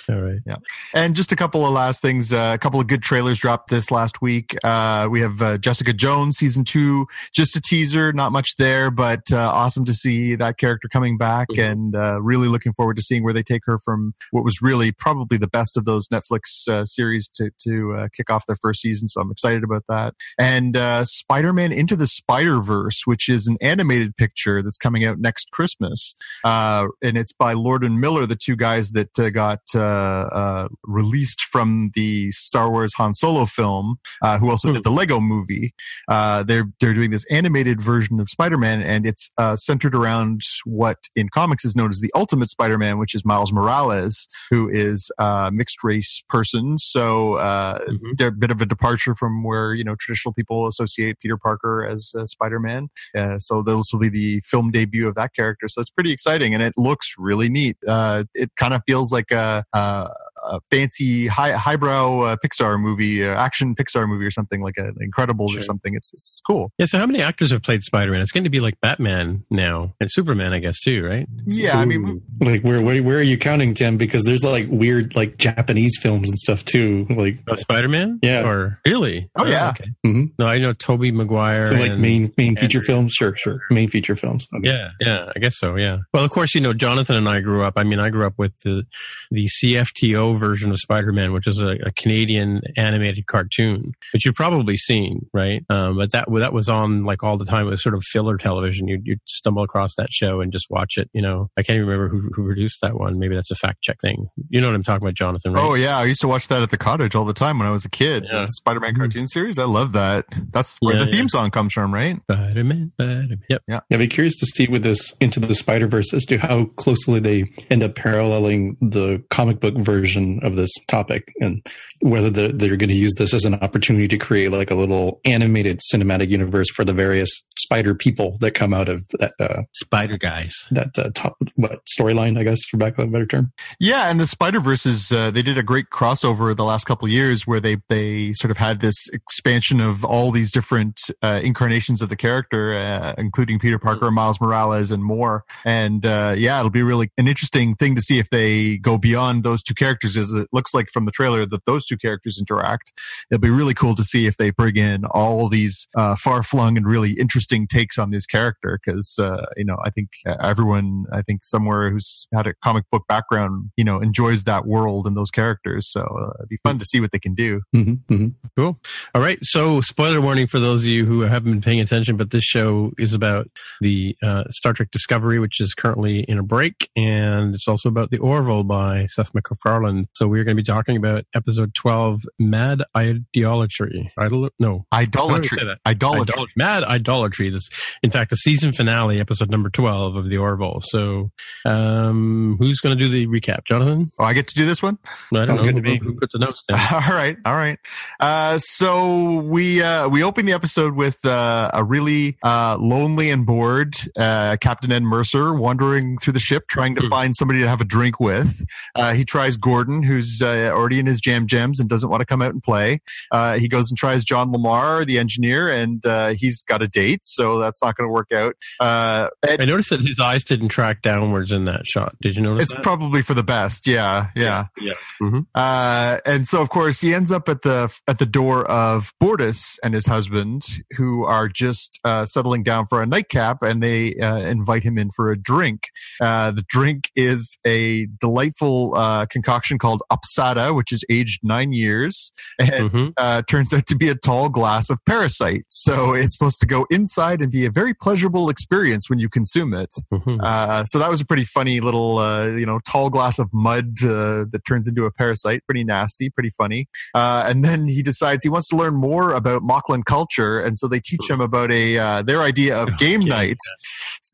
[0.09, 0.39] All right.
[0.47, 0.57] Yeah,
[0.95, 2.33] And just a couple of last things.
[2.33, 4.57] Uh, a couple of good trailers dropped this last week.
[4.65, 9.21] Uh, we have uh, Jessica Jones season two, just a teaser, not much there, but
[9.33, 11.71] uh, awesome to see that character coming back, Mhm.
[11.71, 14.93] and uh, really looking forward to seeing where they take her from what was really
[14.93, 18.81] probably the best of those Netflix uh, series to to uh, kick off their first
[18.81, 19.09] season.
[19.09, 20.15] So I'm excited about that.
[20.39, 25.19] And uh, Spider-Man Into the Spider Verse, which is an animated picture that's coming out
[25.19, 29.61] next Christmas uh, and it's by Lord and Miller, the two guys that uh, got
[29.75, 34.75] uh, uh, released from the Star Wars Han Solo film, uh, who also Hmm.
[34.75, 35.75] did the Lego movie.
[36.09, 40.97] Uh, they're they're doing this animated version of Spider-Man, and it's uh, centered around what
[41.15, 45.51] in comics is known as the Ultimate Spider-Man, which is Miles Morales, who is a
[45.53, 46.79] mixed race person.
[46.79, 48.17] So uh, Mhm.
[48.17, 51.87] they're a bit of a departure from where you know traditional people associate Peter Parker
[51.87, 52.89] as uh, Spider-Man.
[53.17, 55.69] Uh, so those will be the film debut of that character.
[55.69, 57.77] So it's pretty exciting, and it looks really neat.
[57.87, 59.65] Uh, it kind of feels like a.
[59.75, 60.09] a
[60.49, 64.95] a fancy high highbrow uh, Pixar movie, uh, action Pixar movie or something like an
[65.03, 65.61] Incredibles Sure.
[65.61, 65.95] or something.
[65.95, 66.71] It's, it's it's cool.
[66.79, 66.87] Yeah.
[66.87, 68.21] So how many actors have played Spider Man?
[68.21, 71.27] It's going to be like Batman now and Superman, I guess, too, right?
[71.47, 73.97] Yeah, I mean, like where, where where are you counting, Tim?
[73.97, 77.07] Because there's like weird like Japanese films and stuff too.
[77.11, 78.19] Like Oh, Spider Man?
[78.23, 78.43] Yeah.
[78.49, 79.31] Or really?
[79.37, 79.71] Oh, yeah.
[79.71, 79.91] Okay.
[80.07, 80.33] Mhm.
[80.39, 81.67] No, I know Tobey Maguire.
[81.67, 82.81] so like and- main main feature Andrew.
[82.87, 83.13] films.
[83.13, 83.61] Sure, sure.
[83.71, 84.47] Main feature films.
[84.57, 84.69] Okay.
[84.69, 85.77] Yeah, yeah, I guess so.
[85.77, 85.99] Yeah.
[86.13, 87.75] Well, of course, you know, Jonathan and I grew up.
[87.77, 88.85] I mean, I grew up with the
[89.31, 94.35] the CFTO version of Spider Man, which is a, a Canadian animated cartoon, which you've
[94.35, 95.63] probably seen, right?
[95.69, 97.67] Um, but that that was on like all the time.
[97.67, 98.89] It was sort of filler television.
[98.89, 101.11] You'd you'd stumble across that show and just watch it.
[101.13, 103.19] You know, I can't even remember who who produced that one.
[103.19, 104.29] Maybe that's a fact check thing.
[104.49, 105.53] You know what I'm talking about, Jonathan?
[105.53, 105.63] Right?
[105.65, 107.71] Oh yeah, I used to watch that at the cottage all the time when I
[107.71, 108.25] was a kid.
[108.31, 108.43] Yeah.
[108.43, 108.99] The Spider-Man Mhm.
[108.99, 109.59] cartoon series.
[109.59, 110.27] I love that.
[110.53, 111.27] That's where Yeah, the theme yeah.
[111.29, 112.17] song comes from, right?
[112.31, 113.41] Spider Man, Spider Man.
[113.51, 113.63] Yep.
[113.69, 116.67] Yeah, I'd be curious to see with this into the Spider Verse as to how
[116.77, 121.65] closely they end up paralleling the comic book version of this topic, and
[122.01, 125.21] whether they're, they're going to use this as an opportunity to create like a little
[125.25, 130.17] animated cinematic universe for the various spider people that come out of that uh, Spider
[130.17, 130.67] Guys.
[130.71, 133.53] that uh, top what storyline, I guess, for back of a better term.
[133.81, 137.13] Yeah, and the Spider Verses, uh, they did a great crossover the last couple of
[137.13, 142.03] years where they they sort of had this expansion of all these different uh, incarnations
[142.03, 145.45] of the character, uh, including Peter Parker, and Miles Morales, and more.
[145.65, 149.43] And uh, yeah, it'll be really an interesting thing to see if they go beyond
[149.43, 150.17] those two characters.
[150.17, 152.93] As it looks like from the trailer that those two characters interact.
[153.31, 156.77] It'll be really cool to see if they bring in all these uh, far flung
[156.77, 161.05] and really interesting takes on this character because uh, you know I think uh, everyone
[161.13, 165.17] I think somewhere who's had a comic book background you know enjoys that world and
[165.17, 165.91] those characters.
[165.91, 167.61] So uh, it'd be fun to see what they can do.
[167.75, 168.29] Mm-hmm, mm-hmm.
[168.57, 168.79] Cool.
[169.15, 169.39] All right.
[169.43, 172.93] So, spoiler warning for those of you who haven't been paying attention, but this show
[172.99, 173.49] is about
[173.81, 178.11] the uh, Star Trek Discovery, which is currently in a break, and it's also about
[178.11, 180.09] the Orville by Seth MacFarlane.
[180.15, 184.11] So, we're going to be talking about episode twelve, Mad Ideolatry.
[184.19, 184.51] Idol?
[184.59, 184.85] No.
[184.93, 185.79] Idolatry, we say that?
[185.87, 186.35] idolatry.
[186.35, 187.51] Idol- Mad Idolatry.
[187.51, 187.69] This,
[188.03, 190.81] in fact, the season finale, episode number twelve of the Orville.
[190.85, 191.31] So,
[191.65, 193.65] um, who's going to do the recap?
[193.67, 194.13] Jonathan?
[194.19, 194.99] Oh, I get to do this one.
[195.33, 196.01] I don't Sounds know good to who, me.
[196.03, 196.79] who put the notes down.
[196.93, 197.79] all right, all right.
[198.21, 203.47] Uh, so we uh, we open the episode with uh, a really uh, lonely and
[203.47, 207.09] bored uh, Captain Ed Mercer wandering through the ship, trying to Hmm.
[207.11, 208.65] find somebody to have a drink with.
[208.95, 212.21] Uh, he tries Gordon, who's uh, already in his jam jam jams and doesn't want
[212.21, 213.01] to come out and play.
[213.31, 217.21] Uh, he goes and tries John LaMarr, the engineer, and uh, he's got a date,
[217.25, 218.55] so that's not going to work out.
[218.81, 222.17] Uh, Ed, I noticed that his eyes didn't track downwards in that shot.
[222.21, 222.83] Did you notice it's that?
[222.83, 223.87] probably for the best.
[223.87, 224.67] Yeah, yeah.
[224.81, 224.95] yeah.
[225.21, 225.47] Mhm.
[225.55, 229.79] Uh, and so, of course, he ends up at the at the door of Bortus
[229.83, 230.63] and his husband,
[230.97, 235.11] who are just uh, settling down for a nightcap, and they uh, invite him in
[235.11, 235.85] for a drink.
[236.21, 242.33] Uh, the drink is a delightful uh, concoction called Upsada, which is aged nine years,
[242.59, 243.13] and Mhm.
[243.17, 245.65] uh, turns out to be a tall glass of parasite.
[245.69, 249.75] So it's supposed to go inside and be a very pleasurable experience when you consume
[249.75, 249.95] it.
[250.13, 250.41] Mhm.
[250.43, 253.97] Uh, so that was a pretty funny little, uh, you know, tall glass of mud
[254.03, 255.63] uh, that turns into a parasite.
[255.67, 256.87] Pretty nasty, pretty funny.
[257.15, 260.87] Uh, and then he decides he wants to learn more about Moclan culture, and so
[260.87, 263.57] they teach him about a uh, their idea of game Game night.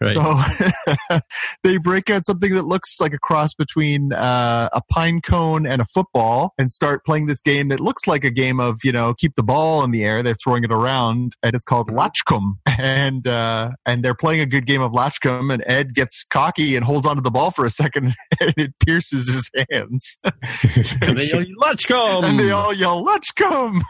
[0.01, 0.17] Right.
[0.17, 1.21] So
[1.63, 5.81] they break out something that looks like a cross between uh, a pine cone and
[5.81, 9.15] a football, and start playing this game that looks like a game of you know
[9.15, 10.23] keep the ball in the air.
[10.23, 12.59] They're throwing it around, and it's called Latchcomb.
[12.77, 16.85] And uh, and they're playing a good game of Latchcomb, and Ed gets cocky and
[16.85, 21.45] holds onto the ball for a second, and it pierces his hands, And they yell,
[21.59, 23.83] Let's and they all yell Latchcomb.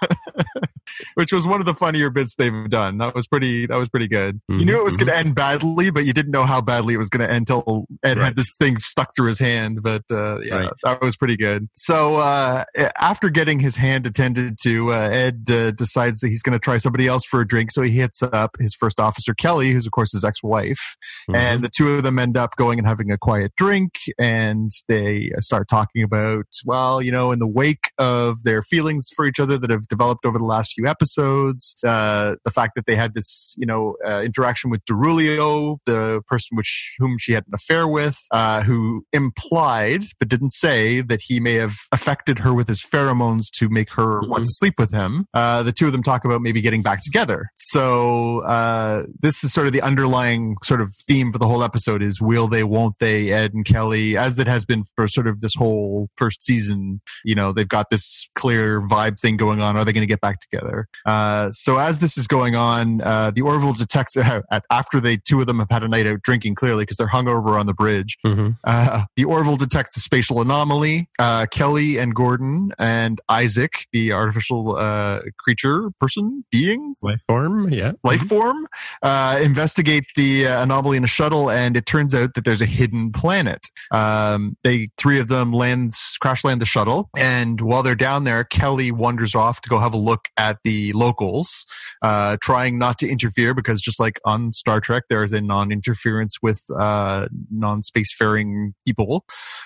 [1.14, 2.98] Which was one of the funnier bits they've done.
[2.98, 3.66] That was pretty.
[3.66, 4.40] That was pretty good.
[4.48, 6.98] You knew it was going to end badly, but you didn't know how badly it
[6.98, 8.24] was going to end until Ed Right.
[8.26, 9.82] had this thing stuck through his hand.
[9.82, 10.70] But uh, yeah, Right.
[10.82, 11.68] that was pretty good.
[11.76, 12.64] So uh,
[12.98, 16.78] after getting his hand attended to, uh, Ed uh, decides that he's going to try
[16.78, 17.70] somebody else for a drink.
[17.70, 20.96] So he hits up his first officer, Kelly, who's of course his ex-wife,
[21.28, 21.36] Mhm.
[21.36, 25.30] and the two of them end up going and having a quiet drink, and they
[25.40, 29.58] start talking about, well, you know, in the wake of their feelings for each other
[29.58, 33.54] that have developed over the last few episodes, uh, the fact that they had this,
[33.56, 38.18] you know, uh, interaction with Darulio, the person which whom she had an affair with,
[38.30, 43.50] uh, who implied but didn't say that he may have affected her with his pheromones
[43.52, 45.26] to make her want to sleep with him.
[45.34, 47.50] Uh, the two of them talk about maybe getting back together.
[47.54, 52.02] So uh, this is sort of the underlying sort of theme for the whole episode
[52.02, 55.40] is will they, won't they, Ed and Kelly, as it has been for sort of
[55.40, 57.00] this whole first season.
[57.24, 59.76] You know, they've got this clear vibe thing going on.
[59.76, 60.63] Are they going to get back together?
[60.64, 60.88] Together.
[61.04, 64.16] Uh, so as this is going on, uh, the Orville detects
[64.70, 67.58] after they two of them have had a night out drinking clearly because they're hungover
[67.58, 68.16] on the bridge.
[68.24, 68.50] Mm-hmm.
[68.64, 71.08] Uh, the Orville detects a spatial anomaly.
[71.18, 77.92] Uh, Kelly and Gordon and Isaac, the artificial uh, creature, person, being, life form, yeah,
[78.02, 78.66] life form,
[79.02, 82.66] uh, investigate the uh, anomaly in a shuttle, and it turns out that there's a
[82.66, 83.66] hidden planet.
[83.90, 88.44] Um, they three of them land, crash land the shuttle, and while they're down there,
[88.44, 91.66] Kelly wanders off to go have a look at the locals,
[92.02, 96.36] uh, trying not to interfere because just like on Star Trek, there is a non-interference
[96.42, 99.24] with uh, non-spacefaring people.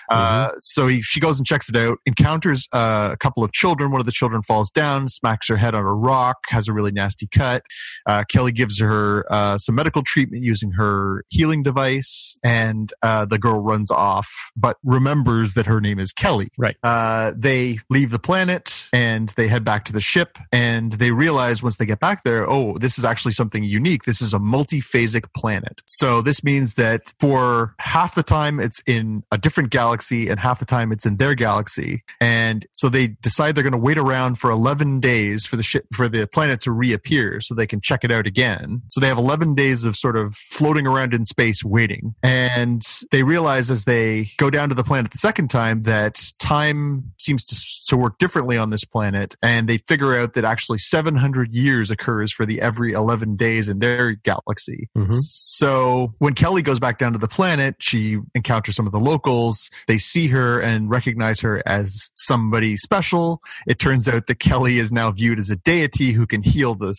[0.09, 0.55] Uh, mm-hmm.
[0.59, 3.91] so he, she goes and checks it out, encounters uh, a couple of children.
[3.91, 6.91] One of the children falls down, smacks her head on a rock, has a really
[6.91, 7.63] nasty cut.
[8.05, 13.37] Uh, Kelly gives her uh, some medical treatment using her healing device, and uh, the
[13.37, 16.49] girl runs off, but remembers that her name is Kelly.
[16.57, 16.77] Right.
[16.83, 21.61] Uh, they leave the planet and they head back to the ship, and they realize
[21.63, 24.03] once they get back there, oh, this is actually something unique.
[24.03, 25.81] This is a multiphasic planet.
[25.85, 30.59] So this means that for half the time it's in a different galaxy, and half
[30.59, 32.03] the time it's in their galaxy.
[32.19, 35.85] And so they decide they're going to wait around for 11 days for the ship
[35.93, 38.81] for the planet to reappear so they can check it out again.
[38.89, 42.15] So they have 11 days of sort of floating around in space waiting.
[42.23, 47.11] And they realize as they go down to the planet the second time that time
[47.17, 47.55] seems to,
[47.87, 49.35] to work differently on this planet.
[49.41, 53.79] And they figure out that actually 700 years occurs for the every 11 days in
[53.79, 54.89] their galaxy.
[54.97, 55.17] Mm-hmm.
[55.21, 59.69] So when Kelly goes back down to the planet, she encounters some of the locals.
[59.87, 63.41] They see her and recognize her as somebody special.
[63.67, 66.93] It turns out that Kelly is now viewed as a deity who can heal the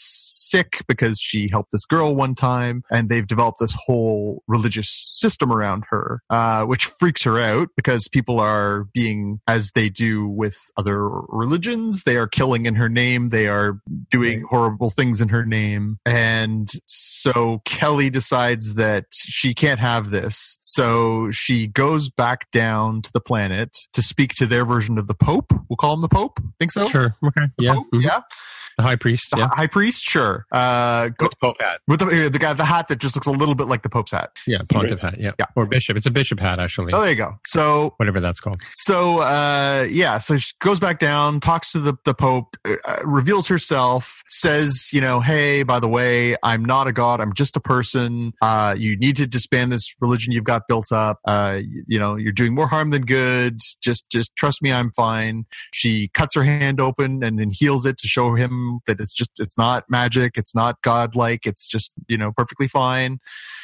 [0.51, 5.53] sick because she helped this girl one time, and they've developed this whole religious system
[5.53, 10.57] around her, uh, which freaks her out because people are being, as they do with
[10.77, 13.60] other religions, they are killing in her name, they are
[14.11, 20.59] doing horrible things in her name, and so Kelly decides that she can't have this,
[20.63, 25.15] so she goes back down to the planet to speak to their version of the
[25.15, 25.53] Pope.
[25.69, 26.41] We'll call him the Pope.
[26.59, 26.87] Think so?
[26.87, 27.15] Sure.
[27.25, 27.47] Okay.
[27.59, 27.75] The yeah.
[27.75, 27.87] Pope?
[27.95, 28.01] Mm-hmm.
[28.01, 28.21] Yeah.
[28.81, 29.29] The high priest.
[29.31, 29.49] The yeah.
[29.49, 30.47] high priest, sure.
[30.51, 31.81] Uh, go, with the Pope hat.
[31.87, 34.13] With the, the guy, the hat that just looks a little bit like the Pope's
[34.13, 34.31] hat.
[34.47, 35.21] Yeah, pontiff hat.
[35.21, 35.33] Yeah.
[35.39, 35.45] yeah.
[35.55, 35.99] Or bishop.
[35.99, 36.95] It's a bishop hat, actually.
[36.95, 37.35] Oh, there you go.
[37.45, 38.57] So whatever that's called.
[38.73, 43.49] So uh, yeah, so she goes back down, talks to the the Pope, uh, reveals
[43.49, 47.21] herself, says, you know, hey, by the way, I'm not a god.
[47.21, 48.33] I'm just a person.
[48.41, 51.21] Uh, you need to disband this religion you've got built up.
[51.27, 53.59] Uh, you, you know, you're doing more harm than good.
[53.83, 55.45] Just just trust me, I'm fine.
[55.71, 59.31] She cuts her hand open and then heals it to show him that it's just
[59.39, 63.19] it's not magic, it's not godlike, it's just you know perfectly fine.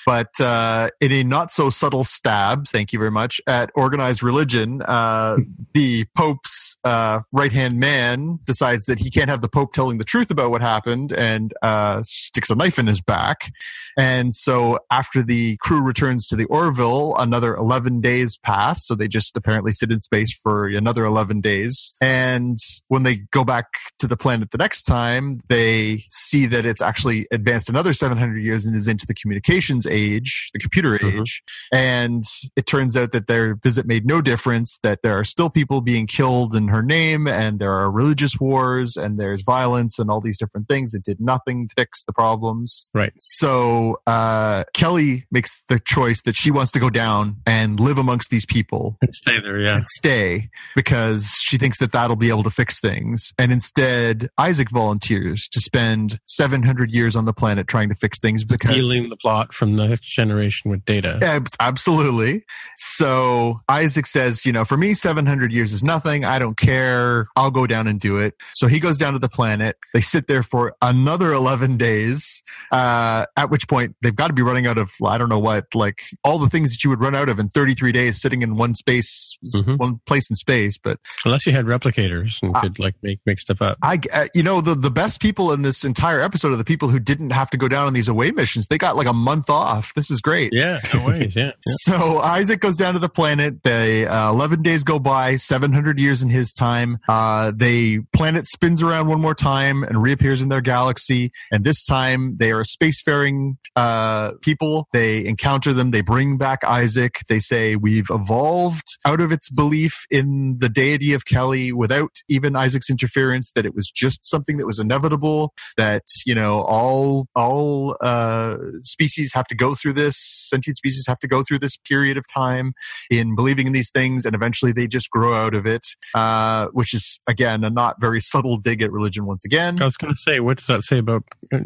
[0.07, 4.81] But uh, in a not so subtle stab, thank you very much, at organized religion,
[4.83, 5.37] uh,
[5.75, 10.05] the Pope's uh, right hand man decides that he can't have the Pope telling the
[10.05, 13.53] truth about what happened and uh, sticks a knife in his back.
[13.97, 18.87] And so after the crew returns to the Orville, another 11 days pass.
[18.87, 21.93] So they just apparently sit in space for another 11 days.
[22.01, 23.67] And when they go back
[23.99, 28.65] to the planet the next time, they see that it's actually advanced another 700 years
[28.65, 31.21] and is into the communications age, the computer Mhm.
[31.21, 31.43] age.
[31.73, 32.25] And
[32.57, 36.07] it turns out that their visit made no difference, that there are still people being
[36.07, 40.39] killed in her name, and there are religious wars, and there's violence, and all these
[40.39, 40.95] different things.
[40.95, 42.89] It did nothing to fix the problems.
[42.95, 43.13] Right.
[43.19, 48.31] So uh, Kelly makes the choice that she wants to go down and live amongst
[48.31, 49.61] these people Stay there.
[49.61, 49.77] Yeah.
[49.77, 53.33] and stay because she thinks that that'll be able to fix things.
[53.39, 58.45] And instead, Isaac volunteers to spend 700 years on the planet trying to fix things
[58.45, 58.71] because.
[58.71, 61.19] Stealing the plot from the next generation with data.
[61.23, 62.45] Ab- Absolutely.
[62.77, 66.25] So Isaac says, you know, for me, 700 years is nothing.
[66.25, 67.27] I don't care.
[67.37, 68.35] I'll go down and do it.
[68.55, 69.77] So he goes down to the planet.
[69.95, 74.43] They sit there for another 11 days, uh, at which point they've got to be
[74.43, 77.15] running out of, I don't know what, like all the things that you would run
[77.15, 79.79] out of in 33 days sitting in one space, Mhm.
[79.79, 80.79] one place in space.
[80.79, 82.61] But Unless you had replicators and Ah.
[82.61, 83.79] could like make make stuff up.
[83.83, 86.89] I, uh, you know, the, the best people in this entire episode are the people
[86.89, 88.67] who didn't have to go down on these away missions.
[88.67, 89.95] They got like a month off.
[89.95, 90.53] This is great.
[90.53, 90.81] Yeah.
[90.93, 91.35] No ways.
[91.37, 91.53] Yeah.
[91.67, 91.75] yeah.
[91.79, 93.63] So Isaac goes down to the planet.
[93.63, 96.99] They uh, eleven days go by, seven hundred years in his time.
[97.09, 101.31] Uh, the planet spins around one more time and reappears in their galaxy.
[101.53, 104.89] And this time they are spacefaring uh, people.
[104.93, 105.93] They encounter them.
[105.93, 107.21] They bring back Isaac.
[107.29, 112.57] They say we've evolved out of its belief in the deity of Kelly without even
[112.57, 113.53] Isaac's interference.
[113.53, 115.55] That it was just something something that was inevitable.
[115.77, 120.17] That you know, all all uh, species have to go through this.
[120.17, 122.73] Sentient species have to go through this period of time
[123.11, 125.87] in believing in these things, and eventually they just grow out of it.
[126.15, 129.81] Uh, which is again a not very subtle dig at religion once again.
[129.81, 131.25] I was going to say, what does that say about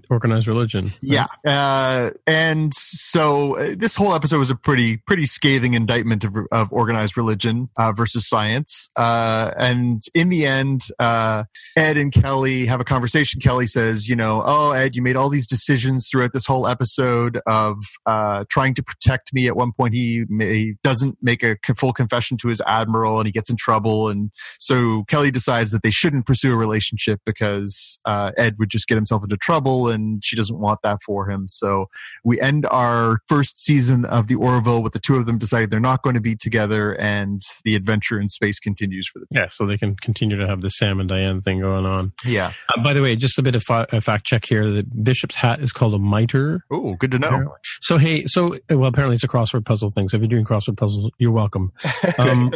[0.09, 0.91] organized religion?
[1.01, 6.37] Yeah, uh, and so uh, this whole episode was a pretty pretty scathing indictment of,
[6.53, 8.91] of organized religion uh, versus science.
[8.97, 11.45] Uh, and in the end, uh,
[11.77, 13.41] Ed and Kelly have a conversation.
[13.41, 17.41] Kelly says, "You know, oh Ed, you made all these decisions throughout this whole episode
[17.47, 19.47] of uh, trying to protect me.
[19.47, 23.33] At one point, he, may, doesn't make a full confession to his admiral, and he
[23.33, 24.09] gets in trouble.
[24.09, 28.95] And so Kelly decides that they shouldn't pursue a relationship because Ed would just get
[28.95, 31.47] himself into trouble, and she doesn't want that for him.
[31.49, 31.87] So
[32.25, 35.81] we end our first season of the Orville with the two of them deciding they're
[35.81, 39.49] not going to be together, and the adventure in space continues for the yeah.
[39.49, 42.13] So they can continue to have the Sam and Diane thing going on.
[42.25, 42.53] Yeah.
[42.77, 45.35] Uh, by the way, just a bit of fa- a fact check here: the bishop's
[45.35, 46.65] hat is called a mitre.
[46.71, 47.29] Oh, good to know.
[47.29, 47.57] Apparently.
[47.83, 50.09] So hey, so well, apparently it's a crossword puzzle thing.
[50.09, 51.73] So if you're doing crossword puzzles, you're welcome.
[52.19, 52.53] Um,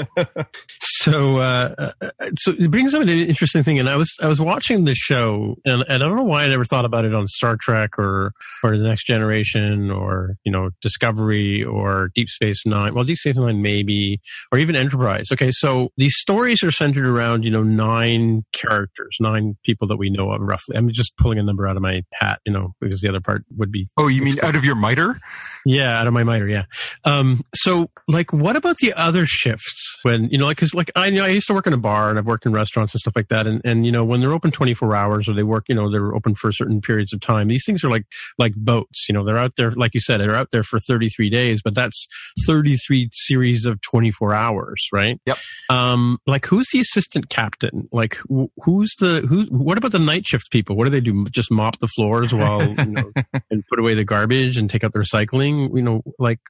[0.81, 4.41] so uh, uh, so it brings up an interesting thing, and I was I was
[4.41, 7.27] watching this show, and, and I don't know why I never thought about it on
[7.27, 12.95] Star Trek or or the Next Generation or you know Discovery or Deep Space Nine.
[12.95, 14.21] Well, Deep Space Nine maybe,
[14.53, 15.29] or even Enterprise.
[15.33, 20.04] Okay, so these stories are centered around you know nine characters, nine people that we
[20.11, 20.77] know of roughly.
[20.77, 23.45] I'm just pulling a number out of my hat, you know, because the other part
[23.57, 23.89] would be.
[23.97, 25.19] Oh, you mean out of your mitre?
[25.67, 26.49] Yeah, out of my mitre.
[26.49, 26.65] Yeah.
[27.05, 31.07] Um, so, like, what about the other shifts when you know, like, because like I
[31.07, 33.01] you know I used to work in a bar and I've worked in restaurants and
[33.01, 35.65] stuff like that, and and you know when they're open 24 hours or they work,
[35.69, 37.49] you know, they're open for certain periods of time.
[37.49, 38.05] These things are like
[38.39, 41.31] like boats, you know, they're out there, like you said, they're out there for 33
[41.31, 42.07] days, but that's
[42.47, 45.21] 33 series of 24 hours, right?
[45.27, 45.39] Yep.
[45.71, 47.89] Um, like, who's the assistant captain?
[47.93, 49.45] Like, wh- who's the who?
[49.51, 50.77] What about the night shift people?
[50.77, 51.27] What do they do?
[51.31, 53.11] Just mop the floors while you know,
[53.51, 55.75] and put away the garbage and take out the recycling?
[55.75, 56.41] You know, like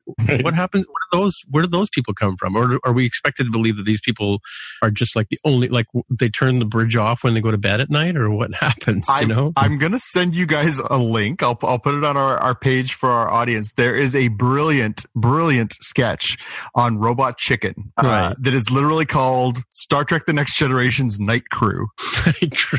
[0.43, 0.87] what happens?
[0.87, 2.57] Where do those where do those people come from?
[2.57, 4.39] Or are we expected to believe that these people
[4.83, 7.59] are just like the only like they turn the bridge off when they go to
[7.59, 9.05] bed at night, or what happens?
[9.09, 11.43] I'm, you know, I'm gonna send you guys a link.
[11.43, 13.73] I'll I'll put it on our, our page for our audience.
[13.75, 16.39] There is a brilliant brilliant sketch
[16.75, 18.37] on Robot Chicken uh, Right.
[18.41, 21.89] that is literally called Star Trek: The Next Generation's Night Crew.
[22.53, 22.79] True.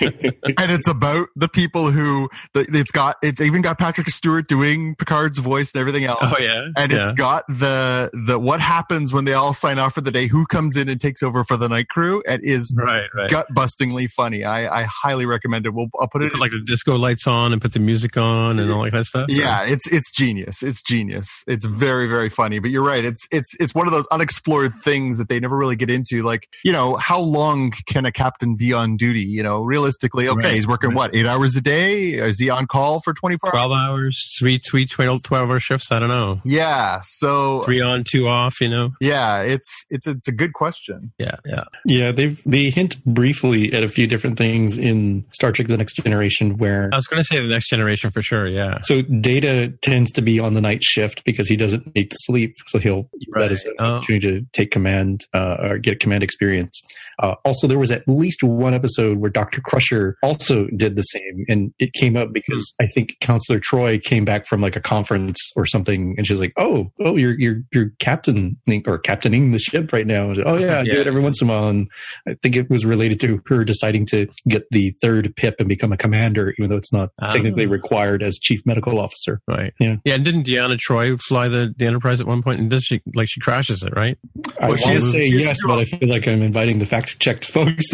[0.58, 5.38] and it's about the people who it's got it's even got Patrick Stewart doing Picard's
[5.38, 6.20] voice and everything else.
[6.22, 7.02] oh yeah, and yeah.
[7.02, 10.46] it's got the the what happens when they all sign off for the day, who
[10.46, 12.22] comes in and takes over for the night crew.
[12.26, 13.30] It is right, right.
[13.30, 14.44] gut bustingly funny.
[14.44, 15.74] I, I highly recommend it.
[15.74, 18.58] We'll I'll put it Put, like the disco lights on and put the music on
[18.58, 19.26] and all that kind of stuff.
[19.28, 20.62] yeah, it's it's genius.
[20.62, 21.44] It's genius.
[21.46, 22.58] It's very very funny.
[22.58, 23.04] But you're right.
[23.04, 26.22] It's it's it's one of those unexplored things that they never really get into.
[26.22, 29.20] Like you know, how long can a captain be on duty?
[29.20, 30.96] You know, realistically, okay, Right, he's working right.
[30.96, 32.12] what eight hours a day.
[32.12, 33.48] Is he on call for twenty four?
[33.56, 33.68] hours?
[33.68, 35.90] 12 hours, three, three 12, 12 hour shifts.
[35.90, 36.40] I don't know.
[36.44, 37.00] Yeah.
[37.02, 38.90] So Three on, two off, you know?
[39.00, 41.12] yeah, it's it's it's a good question.
[41.18, 41.64] Yeah, yeah.
[41.86, 45.94] Yeah, they've they hint briefly at a few different things in Star Trek: The Next
[45.96, 48.46] Generation where I was going to say the next generation for sure.
[48.46, 48.80] Yeah.
[48.82, 52.54] so Data tends to be on the night shift because he doesn't need to sleep,
[52.66, 53.42] so he'll Right.
[53.42, 53.84] that is an Oh.
[53.96, 56.82] opportunity to take command uh, or get command experience.
[57.22, 61.44] Uh, also, there was at least one episode where Doctor Crusher also did the same,
[61.48, 65.38] and it came up because I think Counselor Troi came back from like a conference
[65.56, 69.92] or something, and she's like, "Oh, oh, you're you're you're captaining or captaining the ship
[69.92, 71.88] right now." Oh yeah, I do it every once in a while, and
[72.28, 75.92] I think it was related to her deciding to get the third pip and become
[75.92, 77.30] a commander, even though it's not Ah.
[77.30, 79.40] technically required as chief medical officer.
[79.48, 79.72] Right.
[79.78, 79.96] Yeah.
[80.04, 80.14] Yeah.
[80.14, 82.60] And didn't Deanna Troi fly the, the Enterprise at one point?
[82.60, 84.16] And does she, like, she crashes it, right?
[84.60, 87.18] I Well, she want to say yes, but I feel like I'm inviting the fact
[87.20, 87.84] checked folks.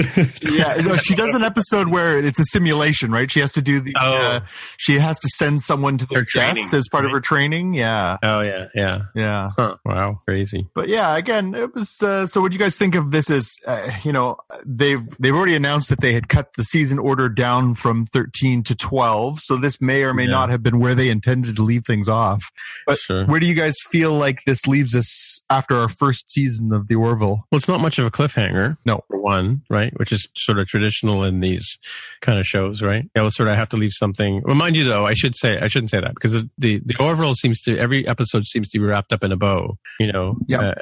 [0.43, 1.58] yeah, no, she does an episode
[1.88, 3.31] where it's a simulation, right?
[3.31, 3.94] She has to do the.
[3.99, 4.12] Oh.
[4.14, 4.40] Uh,
[4.77, 7.75] she has to send someone to their training, death as part of her training.
[7.75, 8.68] Yeah, Oh, yeah.
[8.75, 9.03] Yeah.
[9.14, 9.51] yeah.
[9.57, 9.77] Huh.
[9.85, 10.21] Wow.
[10.27, 10.68] Crazy.
[10.75, 11.97] But yeah, again, it was.
[12.03, 13.31] Uh, so, what do you guys think of this?
[13.31, 17.29] As uh, you know, they've they've already announced that they had cut the season order
[17.29, 19.40] down from thirteen to twelve.
[19.40, 20.31] So this may or may Yeah.
[20.31, 22.51] not have been where they intended to leave things off.
[22.87, 23.25] But sure.
[23.27, 26.94] Where do you guys feel like this leaves us after our first season of the
[26.94, 27.44] Orville?
[27.51, 28.77] Well, it's not much of a cliffhanger.
[28.85, 29.03] No.
[29.09, 29.92] For one, right?
[29.99, 31.79] Which is sort of traditional in these
[32.21, 33.05] kind of shows, right?
[33.15, 34.43] You know, sort of have to leave something.
[34.45, 37.35] Well, mind you, though, I should say, I shouldn't say that because the, the Orville
[37.35, 40.37] seems to, every episode seems to be wrapped up in a bow, you know?
[40.47, 40.61] Yeah.
[40.61, 40.75] Uh,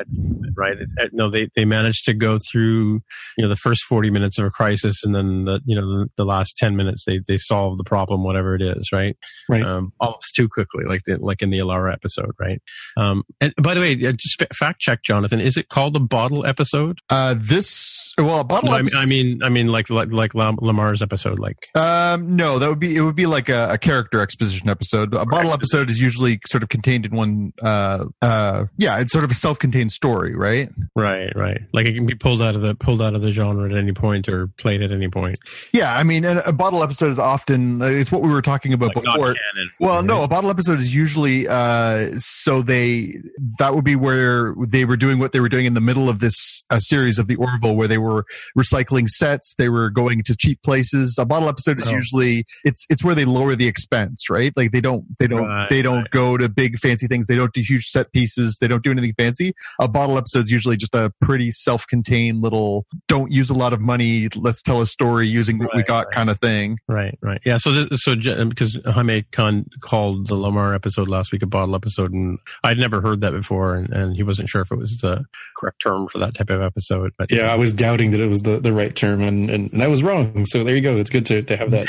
[0.56, 0.76] right?
[0.78, 3.02] It's, uh, no, they, they managed to go through,
[3.36, 6.06] you know, the first 40 minutes of a crisis and then the, you know, the,
[6.16, 9.16] the last 10 minutes, they, they solve the problem, whatever it is, right?
[9.48, 9.62] Right.
[9.62, 12.60] Um, almost too quickly, like the, like in the Alara episode, right?
[12.96, 16.46] Um, and by the way, uh, just fact check, Jonathan, is it called a bottle
[16.46, 16.98] episode?
[17.10, 18.70] Uh, this well, a bottle.
[18.70, 21.56] No, I mean, episode- I mean, I mean, like, like, like LaMarr's episode like?
[21.74, 23.00] Um, no, that would be it.
[23.00, 25.14] Would be like a, a character exposition episode.
[25.14, 27.52] A bottle episode is usually sort of contained in one.
[27.62, 30.70] Uh, uh, yeah, it's sort of a self-contained story, right?
[30.94, 31.60] Right, right.
[31.72, 33.92] Like it can be pulled out of the pulled out of the genre at any
[33.92, 35.38] point or played at any point.
[35.72, 39.04] Yeah, I mean, a bottle episode is often it's what we were talking about like
[39.04, 39.34] before.
[39.34, 40.04] Canon, well, right?
[40.04, 43.14] no, a bottle episode is usually uh, so they
[43.58, 46.20] that would be where they were doing what they were doing in the middle of
[46.20, 48.24] this uh, series of the Orville, where they were
[48.58, 51.16] recycling sets, they were going to cheap places.
[51.18, 51.92] A bottle episode is oh.
[51.92, 54.52] usually it's it's where they lower the expense, right?
[54.56, 56.10] Like they don't they don't right, they don't right.
[56.10, 57.26] go to big fancy things.
[57.26, 58.58] They don't do huge set pieces.
[58.60, 59.54] They don't do anything fancy.
[59.80, 62.86] A bottle episode is usually just a pretty self-contained little.
[63.08, 64.28] Don't use a lot of money.
[64.34, 66.78] Let's tell a story using what right, we got, kind of thing.
[66.88, 67.40] Right, right.
[67.44, 67.56] Yeah.
[67.56, 71.74] So this, so because uh, Jaime Khan called the LaMarr episode last week a bottle
[71.74, 74.98] episode, and I'd never heard that before, and, and he wasn't sure if it was
[74.98, 75.24] the
[75.56, 77.12] correct term for that type of episode.
[77.18, 79.82] But yeah, I was doubting that it was the, the right term, and, and, and
[79.82, 80.35] I was wrong.
[80.44, 80.96] So there you go.
[80.98, 81.88] It's good to, to have that.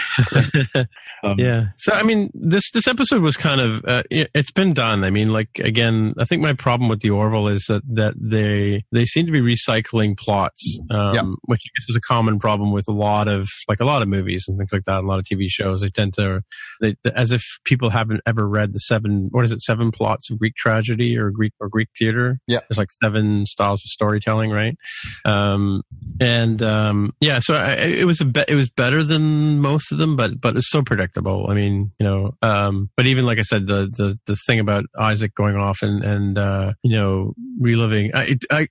[1.23, 1.67] um, yeah.
[1.77, 5.03] So I mean, this this episode was kind of uh, it, has been done.
[5.03, 8.83] I mean, like again, I think my problem with the Orville is that that they
[8.91, 11.21] they seem to be recycling plots, um, yeah.
[11.45, 14.07] which I guess is a common problem with a lot of like a lot of
[14.07, 15.03] movies and things like that.
[15.03, 16.41] A lot of TV shows they tend to
[16.81, 20.39] they, as if people haven't ever read the seven what is it seven plots of
[20.39, 22.39] Greek tragedy or Greek or Greek theater.
[22.47, 24.77] Yeah, there's like seven styles of storytelling, right?
[25.25, 25.81] Um,
[26.19, 29.97] and um, yeah, so I, it was a be- it was better than most of
[29.97, 31.47] them, but but it's so predictable.
[31.49, 34.85] I mean, you know, um, but even like I said, the the the thing about
[34.99, 38.67] Isaac going off and and uh, you know reliving I, I,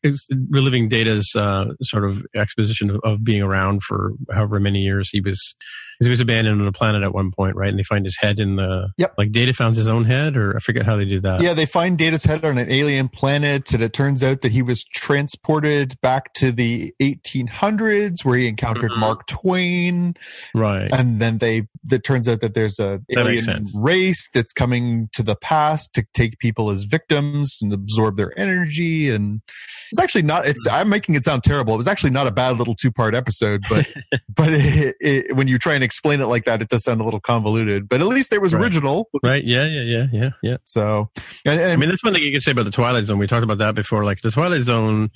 [0.51, 5.21] reliving Data's uh, sort of exposition of, of being around for however many years he
[5.21, 5.57] was
[6.01, 7.71] he was abandoned on a planet at one point, right?
[7.71, 9.15] And they find his head in the yep.
[9.17, 11.41] like Data found his own head, or I forget how they do that.
[11.41, 14.63] Yeah, they find Data's head on an alien planet, and it turns out that he
[14.63, 19.01] was transported back to the 1800s where he encountered mm-hmm.
[19.01, 20.15] Mark Twain,
[20.55, 20.91] right?
[20.93, 25.23] And then they it turns out that there's a that alien race that's coming to
[25.23, 29.41] the past to take people as victims and absorb their energy, and
[29.93, 30.47] it's actually not.
[30.47, 31.75] It's I'm making it sound terrible.
[31.75, 33.87] It was actually not a bad little two part episode, but
[34.35, 37.05] but it, it, when you try and explain it like that, it does sound a
[37.05, 37.89] little convoluted.
[37.89, 38.63] But at least there was right.
[38.63, 39.43] original, right?
[39.45, 40.57] Yeah, yeah, yeah, yeah, yeah.
[40.65, 41.09] So,
[41.45, 43.19] and, and, I mean, that's one thing you can say about the Twilight Zone.
[43.19, 44.05] We talked about that before.
[44.05, 45.11] Like the Twilight Zone.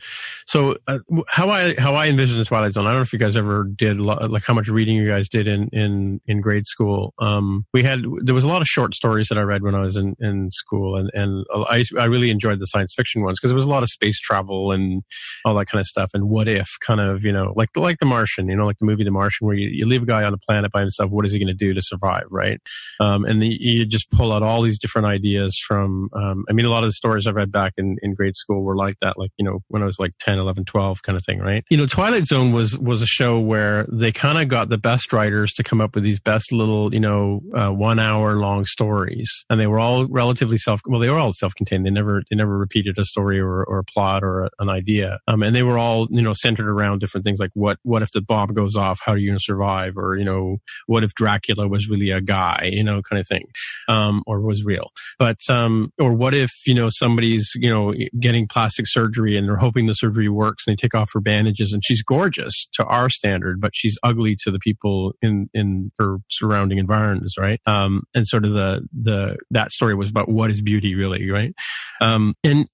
[0.47, 0.99] So uh,
[1.29, 2.87] how I how I envision the Twilight Zone.
[2.87, 5.47] I don't know if you guys ever did like how much reading you guys did
[5.47, 7.13] in in in grade school.
[7.19, 9.81] Um, we had there was a lot of short stories that I read when I
[9.81, 13.51] was in in school, and and I I really enjoyed the science fiction ones because
[13.51, 15.03] there was a lot of space travel and
[15.45, 18.07] all that kind of stuff and what if kind of you know like like the
[18.07, 20.35] Martian, you know, like the movie The Martian, where you, you leave a guy on
[20.35, 21.11] a planet by himself.
[21.11, 22.61] What is he going to do to survive, right?
[22.99, 26.09] Um, and the, you just pull out all these different ideas from.
[26.15, 28.63] Um, I mean, a lot of the stories I read back in in grade school
[28.63, 31.25] were like that, like you know when I was like 10, 11, 12 kind of
[31.25, 31.65] thing, right?
[31.71, 35.13] You know, Twilight Zone was was a show where they kind of got the best
[35.13, 39.45] writers to come up with these best little you know uh, one hour long stories,
[39.49, 40.81] and they were all relatively self.
[40.87, 41.87] Well, they were all self contained.
[41.87, 45.19] They never they never repeated a story or, or a plot or a, an idea.
[45.27, 48.13] Um, and they were all you know centered around different things like what what if
[48.13, 49.01] the bomb goes off?
[49.05, 49.97] How are you going to survive?
[49.97, 50.50] Or you know
[50.87, 52.71] what if Dracula was really a guy?
[52.73, 53.45] You know kind of thing,
[53.89, 54.91] um, or was real.
[55.19, 59.57] But um, or what if you know somebody's you know getting plastic surgery and they're
[59.57, 63.11] hoping the surgery works and they take off her bandages and she's gorgeous to our
[63.11, 67.61] standard, but she's ugly to the people in in her surrounding environments, right?
[67.67, 71.55] Um, and sort of the the that story was about what is beauty really, right?
[72.01, 72.69] Um, and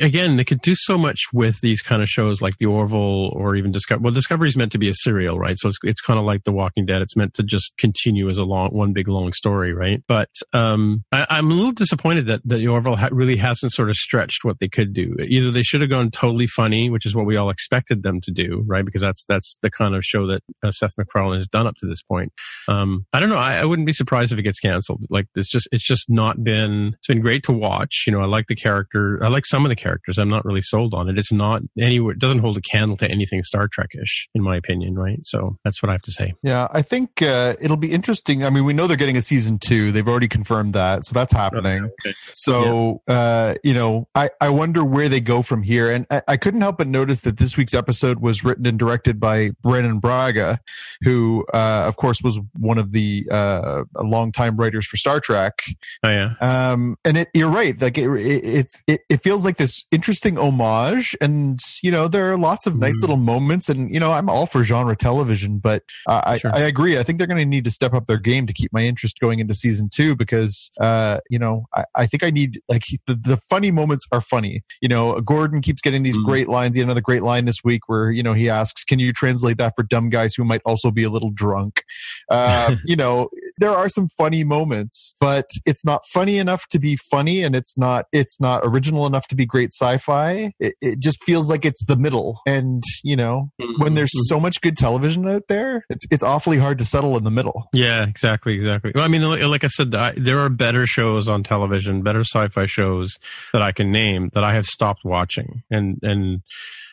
[0.00, 3.56] again, they could do so much with these kind of shows like The Orville or
[3.56, 4.02] even Discovery.
[4.02, 5.56] Well, Discovery is meant to be a serial, right?
[5.58, 7.02] So it's it's kind of like The Walking Dead.
[7.02, 10.02] It's meant to just continue as a long one big long story, right?
[10.08, 13.96] But um, I, am a little disappointed that that Orville ha- really hasn't sort of
[13.96, 15.14] stretched what they could do.
[15.20, 18.30] Either they should have gone totally funny, which is what we all expected them to
[18.30, 18.84] do, right?
[18.84, 21.86] Because that's that's the kind of show that uh, Seth MacFarlane has done up to
[21.86, 22.32] this point.
[22.68, 23.36] Um, I don't know.
[23.36, 25.04] I, I wouldn't be surprised if it gets canceled.
[25.10, 26.94] Like it's just it's just not been.
[26.98, 28.04] It's been great to watch.
[28.06, 29.22] You know, I like the character.
[29.22, 30.18] I like some of the characters.
[30.18, 31.18] I'm not really sold on it.
[31.18, 32.12] It's not anywhere.
[32.12, 34.94] It doesn't hold a candle to anything Star Trek-ish, in my opinion.
[34.94, 35.18] Right.
[35.22, 36.34] So that's what I have to say.
[36.42, 38.44] Yeah, I think uh, it'll be interesting.
[38.44, 39.92] I mean, we know they're getting a season two.
[39.92, 41.84] They've already confirmed that, so that's happening.
[41.84, 42.14] Okay.
[42.32, 43.14] So yeah.
[43.14, 45.90] uh, you know, I I wonder where they go from here.
[45.90, 49.20] And I, I couldn't help but notice that this week's episode was written and directed
[49.20, 50.60] by Brannon Braga,
[51.02, 55.62] who, uh, of course, was one of the uh, longtime writers for Star Trek.
[56.02, 56.34] Oh yeah.
[56.40, 57.80] Um, and it, you're right.
[57.80, 62.30] Like it, it, it's it, it feels like this interesting homage, and you know there
[62.30, 63.02] are lots of nice mm.
[63.02, 66.22] little moments, and you know I'm all for genre television, but sure.
[66.24, 66.97] I I agree.
[66.98, 69.18] I think they're going to need to step up their game to keep my interest
[69.20, 73.14] going into season two because, uh, you know, I, I think I need like the,
[73.14, 74.62] the funny moments are funny.
[74.80, 76.28] You know, Gordon keeps getting these mm-hmm.
[76.28, 76.76] great lines.
[76.76, 79.58] He had another great line this week where, you know, he asks, can you translate
[79.58, 81.82] that for dumb guys who might also be a little drunk?
[82.28, 83.28] Uh, you know,
[83.58, 87.76] there are some funny moments, but it's not funny enough to be funny and it's
[87.76, 90.52] not, it's not original enough to be great sci-fi.
[90.58, 92.40] It, it just feels like it's the middle.
[92.46, 93.82] And, you know, mm-hmm.
[93.82, 97.24] when there's so much good television out there, it's, it's awfully hard to settle in
[97.24, 97.68] the middle.
[97.72, 98.54] Yeah, exactly.
[98.54, 98.92] Exactly.
[98.94, 102.66] Well, I mean, like I said, I, there are better shows on television, better sci-fi
[102.66, 103.16] shows
[103.52, 105.62] that I can name that I have stopped watching.
[105.70, 106.42] And, and,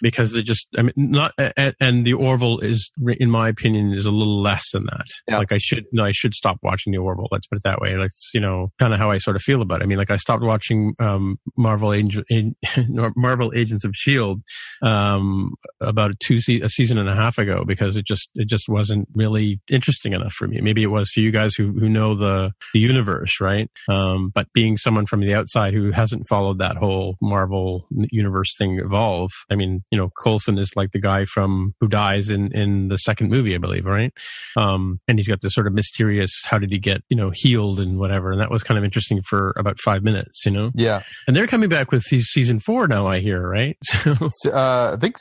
[0.02, 1.34] because they just I mean not
[1.80, 5.06] and the Orville is in my opinion is a little less than that.
[5.28, 5.38] Yeah.
[5.38, 7.28] Like I should no I should stop watching the Orville.
[7.32, 7.96] Let's put it that way.
[7.96, 9.84] That's you know kind of how I sort of feel about it.
[9.84, 12.24] I mean like I stopped watching um, Marvel Angel,
[13.16, 14.42] Marvel Agents of Shield
[14.82, 18.48] um, about a two se- a season and a half ago because it just it
[18.48, 20.62] just wasn't really interesting enough for me.
[20.62, 23.70] Maybe it was for you guys who who know the the universe, right?
[23.90, 28.80] Um, but being someone from the outside who hasn't followed that whole Marvel universe thing
[28.80, 32.88] evolve, I mean you know, Coulson is like the guy from who dies in in
[32.88, 34.14] the second movie, I believe, right?
[34.58, 37.80] Um, and he's got this sort of mysterious how did he get you know healed
[37.80, 40.72] and whatever, and that was kind of interesting for about five minutes, you know.
[40.74, 43.78] Yeah, and they're coming back with season four now, I hear, right?
[44.42, 45.18] So, uh, I think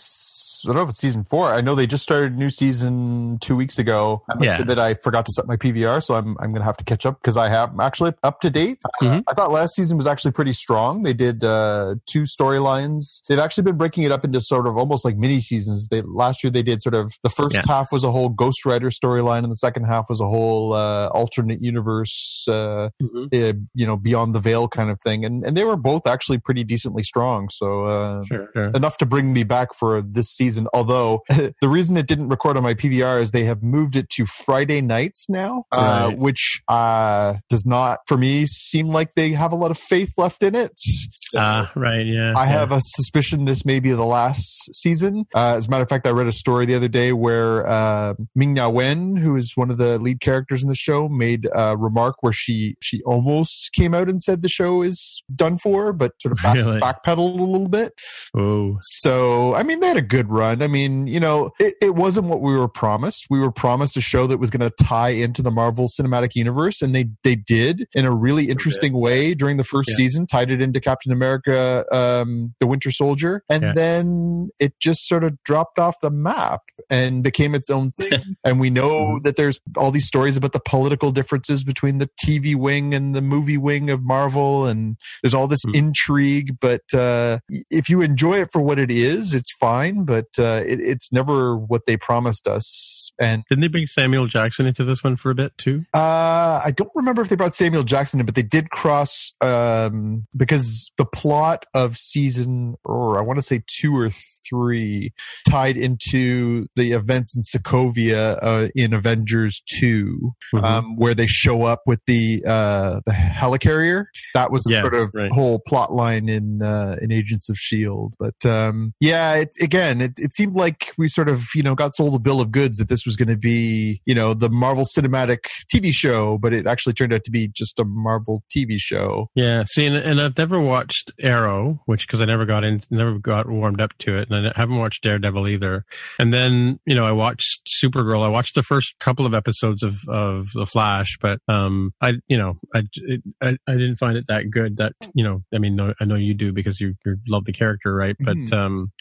[0.65, 1.53] I don't know if it's season four.
[1.53, 4.23] I know they just started new season two weeks ago.
[4.31, 4.63] I yeah.
[4.63, 7.21] that I forgot to set my PVR, so I'm I'm gonna have to catch up
[7.21, 8.81] because I have actually up to date.
[9.03, 9.19] Mm-hmm.
[9.19, 11.03] Uh, I thought last season was actually pretty strong.
[11.03, 13.23] They did uh, two storylines.
[13.29, 15.89] They've actually been breaking it up into sort of almost like mini seasons.
[15.89, 17.63] They last year they did sort of the first yeah.
[17.67, 21.09] half was a whole Ghost Rider storyline, and the second half was a whole uh,
[21.09, 23.27] alternate universe, uh, mm-hmm.
[23.33, 25.25] Eh, you know, beyond the veil kind of thing.
[25.25, 27.49] And and they were both actually pretty decently strong.
[27.51, 28.67] So uh, sure, sure.
[28.75, 30.69] enough to bring me back for this season.
[30.73, 34.27] Although the reason it didn't record on my PVR is they have moved it to
[34.45, 39.57] Friday nights now, uh, which uh, does not for me seem like they have a
[39.57, 40.73] lot of faith left in it.
[40.77, 42.33] So right, yeah.
[42.37, 42.47] I yeah.
[42.47, 45.25] have a suspicion this may be the last season.
[45.35, 48.15] Uh, as a matter of fact, I read a story the other day where uh,
[48.35, 51.77] Ming Na Wen, who is one of the lead characters in the show, made a
[51.77, 56.13] remark where she she almost came out and said the show is done for, but
[56.21, 56.81] sort of back, really?
[56.81, 57.93] backpedaled a little bit.
[58.37, 60.63] Oh, so I mean, they had a good run.
[60.63, 63.27] I mean, you know, it, it wasn't what we were promised.
[63.31, 66.83] We were promised a show that was going to tie into the Marvel Cinematic Universe,
[66.83, 69.97] and they they did in a really interesting way during the first yeah.
[69.97, 70.27] season.
[70.27, 73.73] Tied it into Captain America, um, the Winter Soldier, and yeah.
[73.75, 78.37] then it just sort of dropped off the map and became its own thing.
[78.45, 79.23] and we know mm-hmm.
[79.23, 83.23] that there's all these stories about the political differences between the TV wing and the
[83.23, 85.77] movie wing of Marvel, and there's all this mm-hmm.
[85.77, 86.57] intrigue.
[86.61, 87.39] But uh,
[87.71, 90.05] if you enjoy it for what it is, it's fine.
[90.05, 93.13] But uh, it, it's never what they promised us.
[93.21, 95.85] And didn't they bring Samuel Jackson into this one for a bit too?
[95.93, 100.29] Uh, I don't remember if they brought Samuel Jackson in, but they did cross um,
[100.37, 104.11] because the plot of season, or I want to say two or
[104.49, 105.13] three
[105.49, 110.65] tied into the events in Sokovia uh, in Avengers 2, mm-hmm.
[110.65, 114.05] um, where they show up with the uh, the helicarrier.
[114.35, 115.33] That was yeah, sort of right.
[115.33, 118.15] whole plot line in uh, in Agents of Shield.
[118.21, 121.95] But um, yeah, it, again, it, it seemed like we sort of you know got
[121.95, 124.85] sold a bill of goods that this was going to be you know the Marvel
[124.85, 129.29] Cinematic TV show, but it actually turned out to be just a Marvel TV show.
[129.35, 133.19] Yeah, see, and, and I've never watched Arrow, which because I never got in, never
[133.19, 135.85] got warmed up to it, and I haven't watched Daredevil either.
[136.19, 138.25] And then, you know, I watched Supergirl.
[138.25, 142.37] I watched the first couple of episodes of, of The Flash, but, um, I, you
[142.37, 145.77] know, I, it, I, I, didn't find it that good that, you know, I mean,
[145.77, 148.17] no, I know you do because you, you love the character, right?
[148.19, 148.53] But, mm.
[148.53, 148.93] um,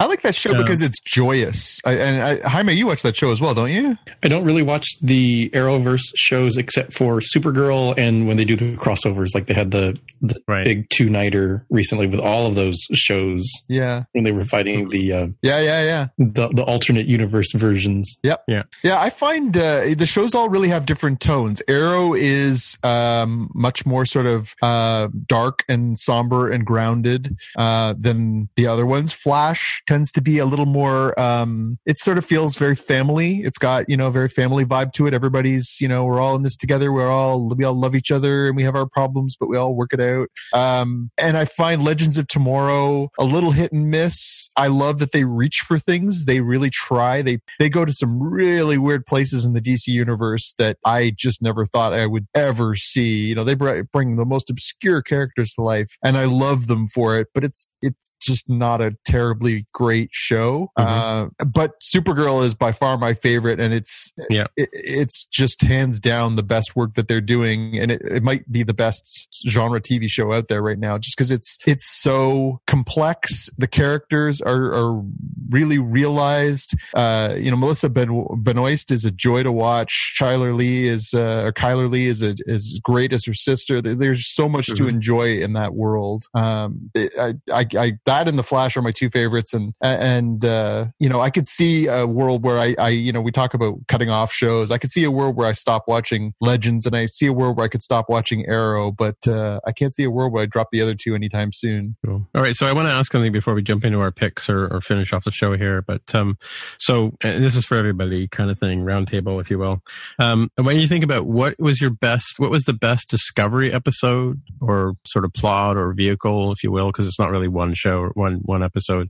[0.00, 1.78] I like that show uh, because it's joyous.
[1.84, 3.96] I, and I, Jaime, you watch that show as well, don't you?
[4.22, 8.76] I don't really watch the Arrowverse shows except for Supergirl and when they do the
[8.76, 10.64] crossovers, like they had the, the right.
[10.64, 13.48] big two nighter recently with all of those shows.
[13.68, 14.04] Yeah.
[14.12, 18.18] When they were fighting the, uh, yeah, yeah, yeah, the, the alternate universe versions.
[18.24, 18.44] Yep.
[18.48, 18.62] Yeah.
[18.82, 19.00] Yeah.
[19.00, 21.62] I find, uh, the shows all really have different tones.
[21.68, 28.50] Arrow is, um, much more sort of, uh, dark and somber and grounded, uh, than
[28.56, 29.12] the other ones.
[29.12, 33.58] Flash tends to be a little more um it sort of feels very family it's
[33.58, 36.42] got you know a very family vibe to it everybody's you know we're all in
[36.42, 39.48] this together we're all we all love each other and we have our problems but
[39.48, 43.72] we all work it out um and i find legends of tomorrow a little hit
[43.72, 47.84] and miss i love that they reach for things they really try they they go
[47.84, 52.06] to some really weird places in the dc universe that i just never thought i
[52.06, 53.26] would ever ever see.
[53.26, 57.18] You know, they bring the most obscure characters to life, and I love them for
[57.18, 57.28] it.
[57.34, 60.70] But it's it's just not a terribly great show.
[60.78, 61.42] Mm-hmm.
[61.42, 66.00] Uh, but Supergirl is by far my favorite, and it's yeah, it, it's just hands
[66.00, 69.80] down the best work that they're doing, and it, it might be the best genre
[69.80, 73.50] TV show out there right now, just because it's it's so complex.
[73.58, 75.02] The characters are are
[75.50, 76.74] really realized.
[76.94, 80.14] Uh, you know, Melissa ben- Benoist is a joy to watch.
[80.18, 83.80] Chyler Lee is uh, or Chyler Leigh is a, is great as her sister.
[83.80, 84.84] There's so much mm-hmm.
[84.84, 86.24] to enjoy in that world.
[86.34, 90.86] Um, I, I, I, that and the Flash are my two favorites, and and uh,
[90.98, 93.78] you know, I could see a world where I, I, you know, we talk about
[93.88, 94.70] cutting off shows.
[94.70, 97.56] I could see a world where I stop watching Legends, and I see a world
[97.56, 100.46] where I could stop watching Arrow, but uh, I can't see a world where I
[100.46, 101.96] drop the other two anytime soon.
[102.04, 102.26] Cool.
[102.34, 104.66] All right, so I want to ask something before we jump into our picks or,
[104.68, 106.36] or finish off the show here, but um,
[106.78, 109.82] so this is for everybody, kind of thing, roundtable, if you will.
[110.18, 114.40] Um, when you think about what was your best, what was the best Discovery episode
[114.60, 118.10] or sort of plot or vehicle, if you will, because it's not really one show,
[118.14, 119.08] one one episode,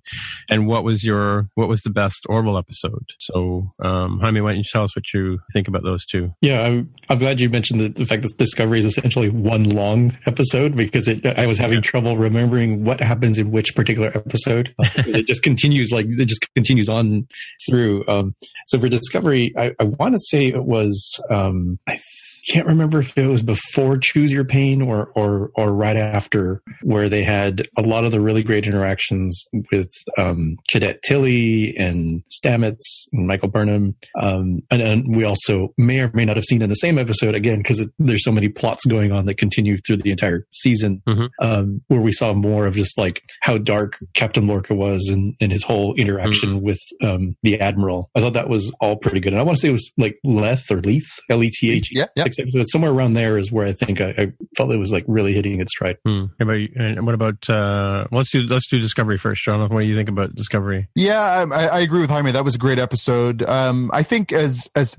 [0.48, 3.04] and what was your what was the best Orville episode?
[3.18, 6.30] So, um, Jaime, why don't you tell us what you think about those two?
[6.40, 10.16] Yeah, I'm, I'm glad you mentioned the, the fact that Discovery is essentially one long
[10.26, 14.74] episode because it, I was having trouble remembering what happens in which particular episode.
[14.78, 17.26] it just continues like it just continues on
[17.68, 18.04] through.
[18.08, 18.34] Um,
[18.66, 21.98] so for Discovery, I, I want to say it was um, I
[22.50, 27.08] can't remember if it was before Choose Your Pain or or or right after, where
[27.08, 33.06] they had a lot of the really great interactions with um, Cadet Tilly and Stamets
[33.12, 36.68] and Michael Burnham, um, and, and, we also may or may not have seen in
[36.68, 40.10] the same episode again because there's so many plots going on that continue through the
[40.10, 41.26] entire season, mm-hmm.
[41.40, 45.52] um, where we saw more of just like how dark Captain Lorca was and, and
[45.52, 46.64] his whole interaction mm-hmm.
[46.64, 48.10] with um, the Admiral.
[48.14, 50.18] I thought that was all pretty good, and I want to say it was like
[50.24, 51.90] Leth or Leith, L E T H.
[51.92, 54.92] Yeah, yeah so somewhere around there is where I think I, I felt it was
[54.92, 55.96] like really hitting its stride.
[56.04, 56.26] Hmm.
[56.38, 59.74] And what about uh, let's do let's do Discovery first, Jonathan.
[59.74, 60.88] What do you think about Discovery?
[60.94, 62.32] Yeah, I, I agree with Jaime.
[62.32, 63.42] That was a great episode.
[63.42, 64.96] Um, I think as as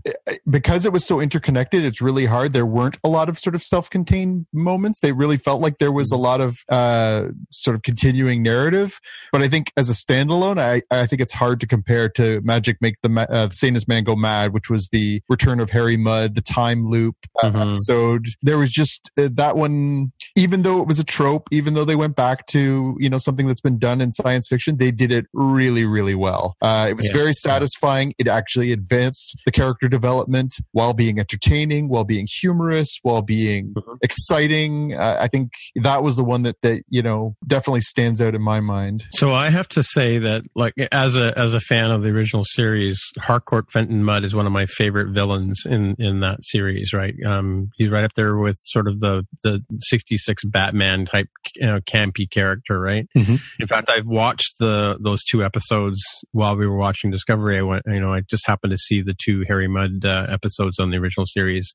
[0.50, 2.54] because it was so interconnected, it's really hard.
[2.54, 5.00] There weren't a lot of sort of self-contained moments.
[5.00, 9.00] They really felt like there was a lot of uh, sort of continuing narrative.
[9.32, 12.78] But I think as a standalone, I I think it's hard to compare to Magic
[12.82, 16.42] Make the uh, Sanest Man Go Mad, which was the return of Harry Mudd, the
[16.42, 17.56] time loop, mm-hmm.
[17.56, 18.28] episode.
[18.42, 21.96] There was just uh, that one, even though it was a trope, even though they
[21.96, 25.26] went back to, you know, something that's been done in science fiction, they did it
[25.34, 26.56] really, really well.
[26.62, 27.14] Uh, it was yeah.
[27.14, 28.14] very satisfying.
[28.18, 33.94] It actually advanced the character development while being entertaining, while being humorous, while being mm-hmm.
[34.02, 34.96] exciting.
[34.96, 38.42] Uh, I think that was the one that, that, you know, definitely stands out in
[38.42, 39.04] my mind.
[39.12, 42.44] So I have to say that, like, as a, as a fan of the original
[42.44, 47.14] series, Harcourt Fenton Mudd is one of my favorite villains in, in that series, right?
[47.26, 49.62] Um, he's right up there with sort of the the
[50.24, 53.08] '66 Batman type, you know, campy character, right?
[53.16, 53.36] Mm-hmm.
[53.60, 56.02] In fact, I've watched the those two episodes
[56.32, 57.58] while we were watching Discovery.
[57.58, 60.80] I went, you know, I just happened to see the two Harry Mudd uh, episodes
[60.80, 61.74] on the original series.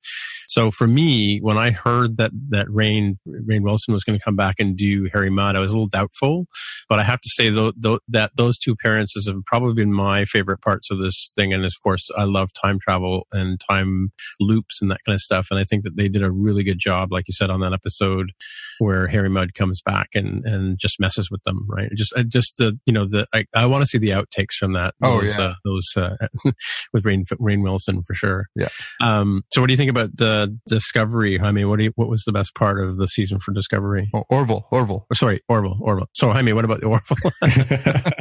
[0.48, 4.36] So for me, when I heard that that Rainn Rainn Wilson was going to come
[4.36, 6.46] back and do Harry Mudd, I was a little doubtful.
[6.88, 10.24] But I have to say though, though that those two appearances have probably been my
[10.24, 11.52] favorite parts of this thing.
[11.52, 15.48] And of course, I love time travel and time loops and that kind of stuff.
[15.50, 17.72] And I think that they did a really good job, like you said, on that
[17.72, 18.32] episode
[18.78, 21.90] where Harry Mudd comes back and, and just messes with them, right?
[21.96, 24.94] Just, just the, you know, the, I, I want to see the outtakes from that.
[25.02, 25.44] Oh, those, yeah.
[25.44, 26.50] Uh, those, uh,
[26.92, 28.46] with Rain Rainn Wilson for sure.
[28.54, 28.68] Yeah.
[29.00, 31.40] Um, so what do you think about the Discovery?
[31.40, 34.10] I mean, what do you, what was the best part of the season for Discovery?
[34.14, 35.06] Oh, Orville, Orville.
[35.10, 36.08] Oh, sorry, Orville, Orville.
[36.14, 37.32] So, Jaime, what about the Orville?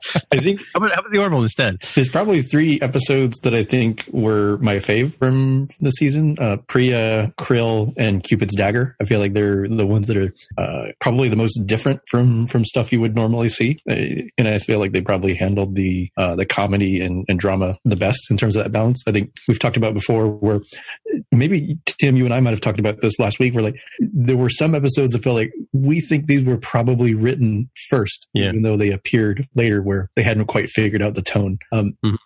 [0.32, 1.82] I think how about, how about the Orville instead?
[1.94, 6.36] There's probably three episodes that I think were my fave from the season.
[6.38, 8.96] Uh, Pria, Krill, and Cupid's Dagger.
[9.00, 12.64] I feel like they're the ones that are uh, probably the most different from from
[12.64, 13.94] stuff you would normally see, uh,
[14.38, 17.96] and I feel like they probably handled the uh, the comedy and, and drama the
[17.96, 19.02] best in terms of that balance.
[19.06, 20.60] I think we've talked about before where
[21.32, 24.36] maybe Tim, you and I might have talked about this last week, where like there
[24.36, 28.48] were some episodes that felt like we think these were probably written first, yeah.
[28.48, 31.58] even though they appeared later, where they hadn't quite figured out the tone.
[31.72, 32.16] Um, mm-hmm.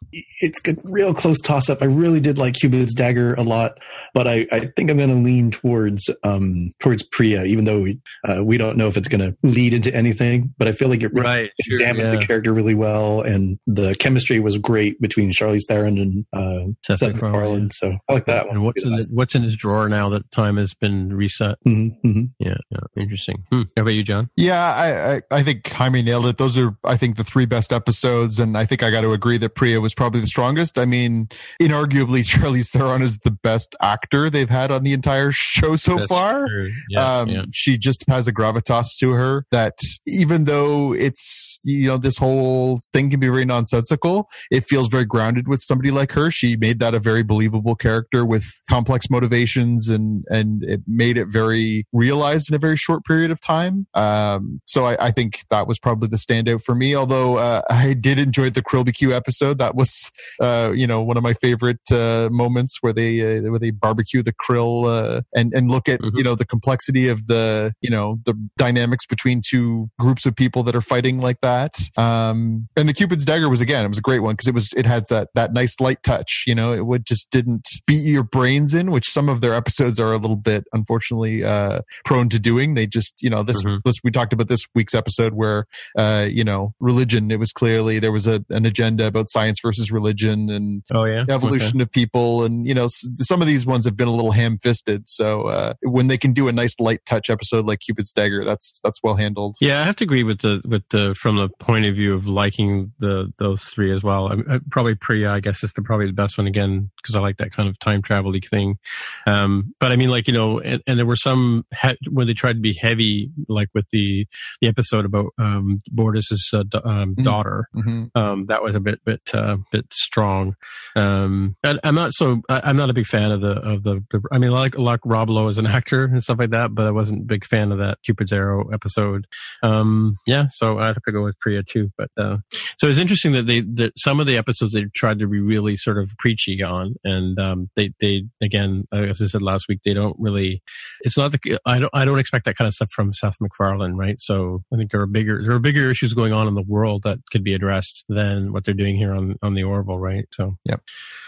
[0.41, 1.83] It's a real close toss up.
[1.83, 3.79] I really did like Cupid's Dagger a lot,
[4.15, 8.01] but I, I think I'm going to lean towards um, towards Pria, even though we,
[8.27, 10.55] uh, we don't know if it's going to lead into anything.
[10.57, 12.21] But I feel like it really Right, sure, examined yeah.
[12.21, 16.99] the character really well, and the chemistry was great between Charlize Theron and uh, Seth
[16.99, 17.71] Seth MacFarlane, MacFarlane.
[17.71, 18.57] So I like that one.
[18.57, 21.57] And what's in the, what's in his drawer now that time has been reset?
[21.67, 22.25] mm-hmm, mm-hmm.
[22.39, 23.34] Yeah, yeah, interesting.
[23.51, 23.63] Hmm.
[23.77, 24.31] How about you, John?
[24.37, 26.39] Yeah, I, I, I think Jaime nailed it.
[26.39, 29.39] Those are, I think, the three best episodes, and I think I got to agree
[29.39, 30.79] that Pria was probably the strongest.
[30.79, 31.29] I mean,
[31.61, 36.09] inarguably, Charlize Theron is the best actor they've had on the entire show so That's
[36.09, 36.47] far.
[36.89, 37.45] Yeah, um, yeah.
[37.53, 42.81] She just has a gravitas to her that even though it's, you know, this whole
[42.93, 46.31] thing can be very nonsensical, it feels very grounded with somebody like her.
[46.31, 51.29] She made that a very believable character with complex motivations and, and it made it
[51.29, 53.87] very realized in a very short period of time.
[53.95, 57.93] Um, so I, I think that was probably the standout for me, although, uh, I
[57.95, 59.59] did enjoy the Krill BQ episode.
[59.59, 60.11] That was,
[60.41, 64.23] uh, you know, one of my favorite, uh, moments where they, uh, where they barbecue
[64.23, 66.17] the krill, uh, and, and look at, Mhm.
[66.17, 70.63] you know, the complexity of the, you know, the dynamics between two groups of people
[70.65, 71.79] that are fighting like that.
[71.97, 74.73] Um, and the Cupid's dagger was again, it was a great one because it was,
[74.77, 78.23] it had that, that nice light touch, you know, it would just didn't beat your
[78.23, 82.39] brains in, which some of their episodes are a little bit, unfortunately, uh, prone to
[82.39, 82.75] doing.
[82.75, 83.81] They just, you know, this, Mhm.
[83.85, 87.99] this, we talked about this week's episode where, uh, you know, religion, it was clearly
[87.99, 92.45] there was a, an agenda about science versus religion and Oh yeah, evolution of people
[92.45, 95.75] and you know s- some of these ones have been a little ham-fisted so uh
[95.83, 99.15] when they can do a nice light touch episode like cupid's dagger that's that's well
[99.17, 102.15] handled Yeah, I have to agree with the with the from the point of view
[102.15, 104.29] of liking the those three as well.
[104.29, 107.21] I, I, probably Pria, I guess, is the probably the best one again because I
[107.21, 108.79] like that kind of time travel thing.
[109.27, 112.35] Um, but I mean, like you know, and, and there were some he- when they
[112.35, 113.04] tried to be heavy,
[113.49, 114.27] like with the
[114.61, 117.25] the episode about um, Bortus's uh, um, Mhm.
[117.25, 117.69] daughter.
[117.75, 118.11] Mhm.
[118.15, 120.55] Um, that was a bit bit uh, bit strong.
[120.97, 124.03] Um, and I'm not so I, I'm not a big fan of the of the.
[124.11, 126.87] the I mean, like like Rob Lowe as an actor and stuff like that, but
[126.87, 129.27] I wasn't a big fan of that Cupid's Arrow episode.
[129.63, 131.91] Um, yeah, so I have to go with Pria too.
[131.99, 132.39] But uh,
[132.79, 135.77] so it's interesting that they that some of the episodes they tried to be really
[135.77, 139.95] sort of preachy on, and um, they they again, as I said last week, they
[139.95, 140.63] don't really.
[141.01, 143.95] It's not the I don't I don't expect that kind of stuff from Seth MacFarlane,
[143.95, 144.17] right?
[144.21, 147.03] So I think there are bigger there are bigger issues going on in the world
[147.05, 150.27] that could be addressed than what they're doing here on on the Orville, right?
[150.33, 150.81] So Yep.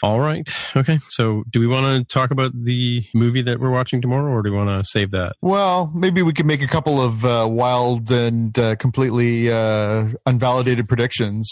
[0.02, 0.48] All right.
[0.76, 0.98] Okay.
[1.10, 4.50] So do we want to talk about the movie that we're watching tomorrow, or do
[4.50, 5.34] we want to save that?
[5.42, 10.88] well maybe we could make a couple of uh, wild and uh, completely uh, unvalidated
[10.88, 11.50] predictions.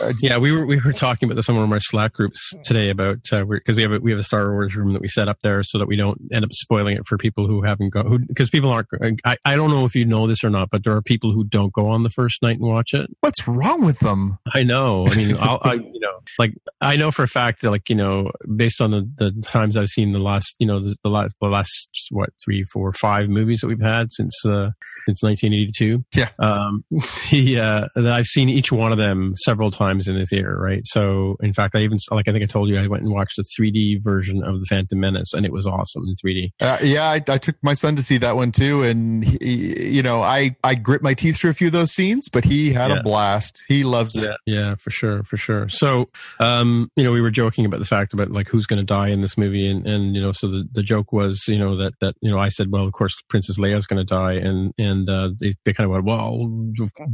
[0.00, 2.52] Uh, Yeah, we were we were talking about this on one of our Slack groups
[2.64, 5.28] today about because we have a, we have a Star Wars room that we set
[5.28, 8.24] up there so that we don't end up spoiling it for people who haven't gone
[8.26, 8.88] because people aren't.
[9.24, 11.44] I, I don't know if you know this or not, but there are people who
[11.44, 13.08] don't go on the first night and watch it.
[13.20, 15.06] what's wrong with them I know.
[15.06, 17.94] I mean, I'll, I you know, like I know for a fact that like you
[17.94, 21.34] know, based on the, the times I've seen the last you know the, the last
[21.40, 24.70] the last what three four five movies that we've had since uh
[25.06, 26.04] since 1982.
[26.14, 26.30] Yeah.
[26.38, 26.84] Um.
[27.30, 30.56] The uh, that I've seen each one of them several times in the theater.
[30.58, 30.82] Right.
[30.84, 33.36] So in fact, I even like I think I told you I went and watched
[33.36, 36.50] the 3D version of the Phantom Menace and it was awesome in 3D.
[36.60, 40.02] Uh, yeah, I, I took my son to see that one too, and he, you
[40.02, 42.90] know, I I grit my teeth through a few of those scenes, but he had
[42.90, 42.98] Yeah.
[42.98, 43.62] a blast.
[43.68, 44.24] He loves it.
[44.24, 45.68] Yeah, yeah, for sure, for sure.
[45.68, 46.08] So,
[46.40, 49.08] um, you know, we were joking about the fact about like who's going to die
[49.08, 51.92] in this movie, and and you know, so the, the joke was, you know, that
[52.00, 55.08] that you know, I said, well, of course, Princess Leia's going to die, and and
[55.08, 56.48] uh, they they kind of went, well,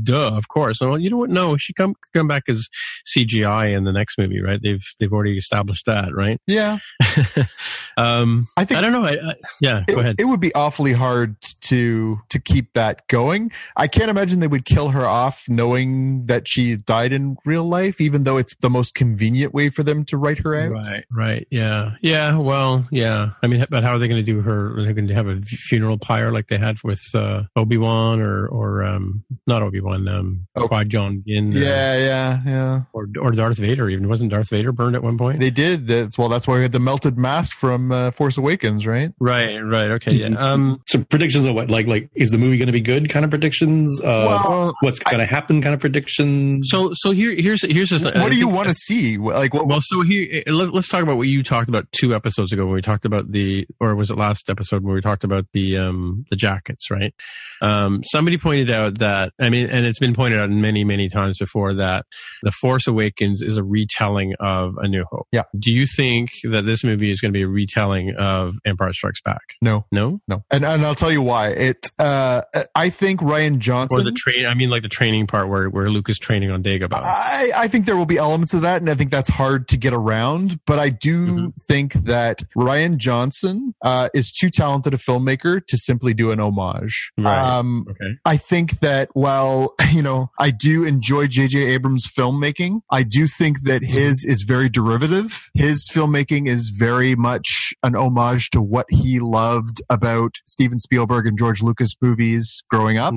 [0.02, 0.80] duh, of course.
[0.80, 1.30] And well, you know what?
[1.30, 2.68] No, she come come back as
[3.16, 4.60] CGI in the next movie, right?
[4.62, 6.38] They've they've already established that, right?
[6.46, 6.78] Yeah,
[7.96, 9.04] um, I think I don't know.
[9.04, 10.16] I, I, yeah, it, go ahead.
[10.18, 13.50] it would be awfully hard to to keep that going.
[13.76, 18.00] I can't imagine they would kill her off knowing that she died in real life,
[18.00, 20.70] even though it's the most convenient way for them to write her out.
[20.72, 22.36] Right, right, yeah, yeah.
[22.36, 23.30] Well, yeah.
[23.42, 24.78] I mean, but how are they going to do her?
[24.78, 28.20] Are they going to have a funeral pyre like they had with uh, Obi Wan
[28.20, 30.68] or or um, not Obi Wan, um, Oh.
[30.68, 32.80] Qui Gon Jinn, uh, Yeah, yeah, yeah.
[32.92, 33.88] or or Darth Vader.
[33.88, 35.40] Even wasn't Darth Vader burned at one point?
[35.40, 35.86] They did.
[35.86, 36.28] That's well.
[36.28, 39.10] That's why we had the melted mask from uh, Force Awakens, right?
[39.18, 39.90] right, right.
[39.92, 40.28] Okay, yeah.
[40.38, 43.08] Um, So predictions of what, like, like is the movie going to be good?
[43.08, 44.00] Kind of predictions.
[44.00, 45.60] Uh, Well, what's going to happen?
[45.62, 46.68] Kind of predictions.
[46.70, 49.18] so so here here's here's this, What do you want to see?
[49.18, 49.66] Like, what?
[49.66, 52.74] Well, so here, let, let's talk about what you talked about two episodes ago when
[52.74, 56.24] we talked about the, or was it last episode when we talked about the, um,
[56.30, 57.14] the jackets, right?
[57.60, 61.38] Um, somebody pointed out that, I mean, and it's been pointed out many, many times
[61.38, 62.04] before that
[62.42, 65.28] The Force Awakens is a retelling of A New Hope.
[65.32, 65.42] Yeah.
[65.58, 69.20] Do you think that this movie is going to be a retelling of Empire Strikes
[69.24, 69.40] Back?
[69.60, 70.20] no, No?
[70.28, 70.44] no.
[70.50, 71.31] And and I'll tell you why.
[71.40, 71.90] It.
[71.98, 72.42] Uh,
[72.74, 74.00] I think Rian Johnson.
[74.00, 76.62] Or the train, I mean, like the training part where, where Luke is training on
[76.62, 77.02] Dagobah.
[77.02, 79.76] I, I think there will be elements of that, and I think that's hard to
[79.76, 80.60] get around.
[80.66, 81.52] But I do Mhm.
[81.66, 87.10] think that Rian Johnson uh, is too talented a filmmaker to simply do an homage.
[87.18, 87.38] Right.
[87.38, 88.16] Um, Okay.
[88.24, 91.58] I think that while, you know, I do enjoy J.J.
[91.60, 93.92] Abrams' filmmaking, I do think that Mm-hmm.
[93.92, 95.50] his is very derivative.
[95.54, 101.38] His filmmaking is very much an homage to what he loved about Steven Spielberg and
[101.38, 103.14] George Lucas movies growing up.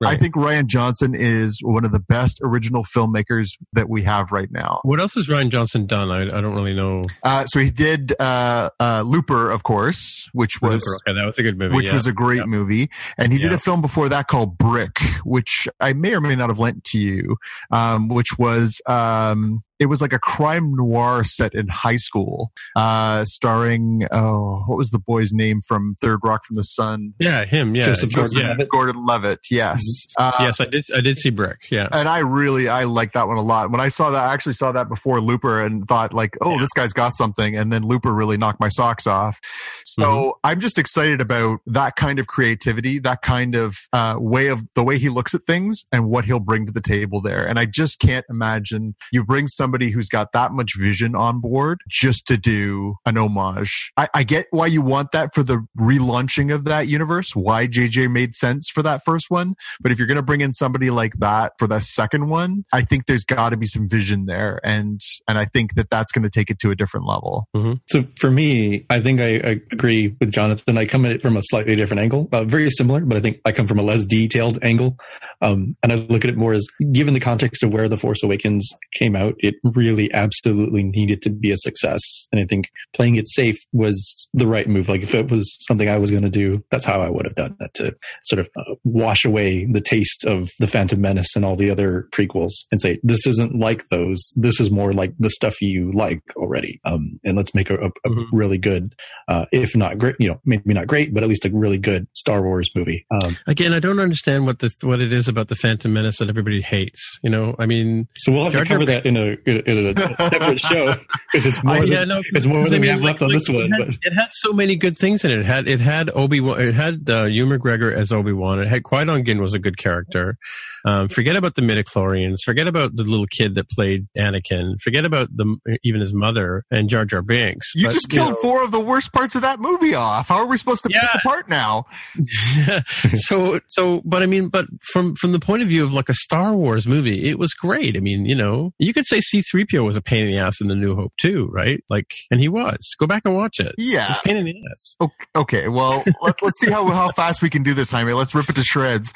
[0.00, 0.14] Right.
[0.14, 4.50] I think Rian Johnson is one of the best original filmmakers that we have right
[4.50, 4.80] now.
[4.82, 6.10] What else has Rian Johnson done?
[6.10, 7.02] I, I don't really know.
[7.22, 11.42] Uh, so he did uh, uh, Looper, of course, which was okay, that was a
[11.42, 11.74] good movie.
[11.74, 11.94] which yeah.
[11.94, 12.44] was a great Yeah.
[12.46, 12.90] movie.
[13.18, 16.50] And he did a film before that called Brick, which I may or may not
[16.50, 17.36] have lent to you,
[17.70, 23.24] um, which was um, it was like a crime noir set in high school, uh,
[23.24, 27.14] starring oh, what was the boy's name from Third Rock from the Sun?
[27.18, 27.74] yeah, him.
[27.74, 28.48] Yeah, Joseph Joseph- Gordon yeah.
[28.52, 28.68] Levitt.
[28.70, 29.40] Gordon Levitt.
[29.50, 29.82] Yes.
[30.16, 30.86] Uh, yes, I did.
[30.96, 31.70] I did see Brick.
[31.70, 31.88] Yeah.
[31.92, 33.70] and I really I like that one a lot.
[33.70, 36.60] When I saw that, I actually saw that before Looper and thought like, oh, Yeah.
[36.60, 37.56] this guy's got something.
[37.56, 39.38] And then Looper really knocked my socks off.
[39.84, 40.30] So Mm-hmm.
[40.44, 44.82] I'm just excited about that kind of creativity, that kind of uh, way of the
[44.84, 47.46] way he looks at things and what he'll bring to the table there.
[47.46, 51.80] And I just can't imagine you bring somebody who's got that much vision on board
[51.88, 53.90] just to do an homage.
[53.96, 58.10] I, I get why you want that for the relaunching of that universe, why JJ
[58.10, 59.54] made sense for that first one.
[59.80, 62.82] But if you're going to bring in somebody like that for the second one, I
[62.82, 66.24] think there's got to be some vision there, and and I think that that's going
[66.24, 67.48] to take it to a different level.
[67.88, 70.76] So for me, I think I, I agree with Jonathan.
[70.76, 73.40] I come at it from a slightly different angle, uh, very similar, but I think
[73.46, 74.98] I come from a less detailed angle.
[75.40, 78.22] Um, and I look at it more as given the context of where The Force
[78.22, 82.00] Awakens came out, it really absolutely needed to be a success.
[82.32, 84.88] And I think playing it safe was the right move.
[84.88, 87.34] Like if it was something I was going to do, that's how I would have
[87.34, 87.94] done it to
[88.24, 92.08] sort of uh, wash away the taste of The Phantom Menace and all the other
[92.12, 94.18] prequels and say, this isn't like those.
[94.36, 96.80] This is more like the stuff you like already.
[96.84, 98.26] Um, and let's make a, a, a Mhm.
[98.32, 98.94] really good,
[99.28, 102.06] uh, if not great, you know, maybe not great, but at least a really good
[102.14, 103.06] Star Wars movie.
[103.10, 106.28] Um, Again, I don't understand what the what it is about the Phantom Menace that
[106.28, 107.18] everybody hates.
[107.22, 109.96] You know, I mean, so we'll have Jar to Jar cover that in a, in
[109.98, 110.94] a separate show
[111.32, 113.20] because it's more I- than, yeah, no, it's more 'cause than I we have like-
[113.20, 113.64] left on like, this one.
[113.64, 115.38] It had, But it had so many good things in it.
[115.40, 116.60] It had it had Obi Wan.
[116.60, 118.60] It had uh, Ewan McGregor as Obi Wan.
[118.60, 120.36] It had Qui Gon Jinn was a good character.
[120.84, 122.38] Um, forget about the midichlorians.
[122.44, 124.80] Forget about the little kid that played Anakin.
[124.80, 127.70] Forget about the even his mother and Jar Jar Binks.
[127.76, 130.28] You But, just killed know, four of the worst parts of that movie off.
[130.28, 131.86] How are we supposed to pick apart now?
[133.14, 136.14] so so but i mean but from from the point of view of like a
[136.14, 139.96] star wars movie it was great i mean you know you could say c3po was
[139.96, 142.94] a pain in the ass in the new hope too right like and he was
[142.98, 144.10] go back and watch it Yeah.
[144.12, 147.48] it's pain in the ass Okay, okay well, let, let's see how, how fast we
[147.50, 148.12] can do this, Jaime.
[148.12, 149.12] Let's rip it to shreds.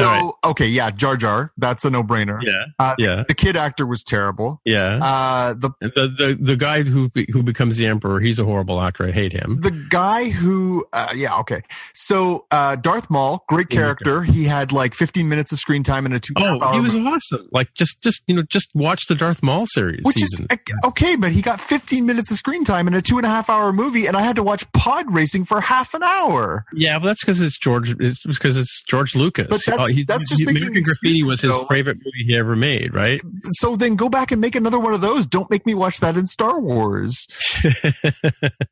[0.00, 0.30] So, right.
[0.44, 2.38] okay, yeah, Jar Jar, that's a no brainer.
[2.42, 4.60] yeah Uh, yeah The kid actor was terrible.
[4.64, 5.88] yeah Uh, the the,
[6.18, 9.60] the the guy who who becomes the emperor he's a horrible actor i hate him
[9.60, 11.62] the guy who, uh, yeah, okay.
[11.94, 14.22] So, uh, Darth Maul, great character.
[14.22, 16.32] He had like 15 minutes of screen time in a two.
[16.38, 20.00] oh he was awesome like just just you know just watch the darth maul series
[20.04, 20.40] Which is
[20.84, 23.48] okay, but he got 15 minutes of screen time in a two and a half
[23.50, 26.64] hour movie, and I had to watch pod racing for half an hour.
[26.74, 27.94] Yeah, but that's because it's George.
[28.00, 29.48] It's because it's George Lucas.
[29.48, 31.64] But that's- oh, he- that's just he- making Graffiti was his though.
[31.66, 33.20] favorite movie he ever made, right?
[33.58, 35.26] So then go back and make another one of those.
[35.26, 37.26] Don't make me watch that in Star Wars.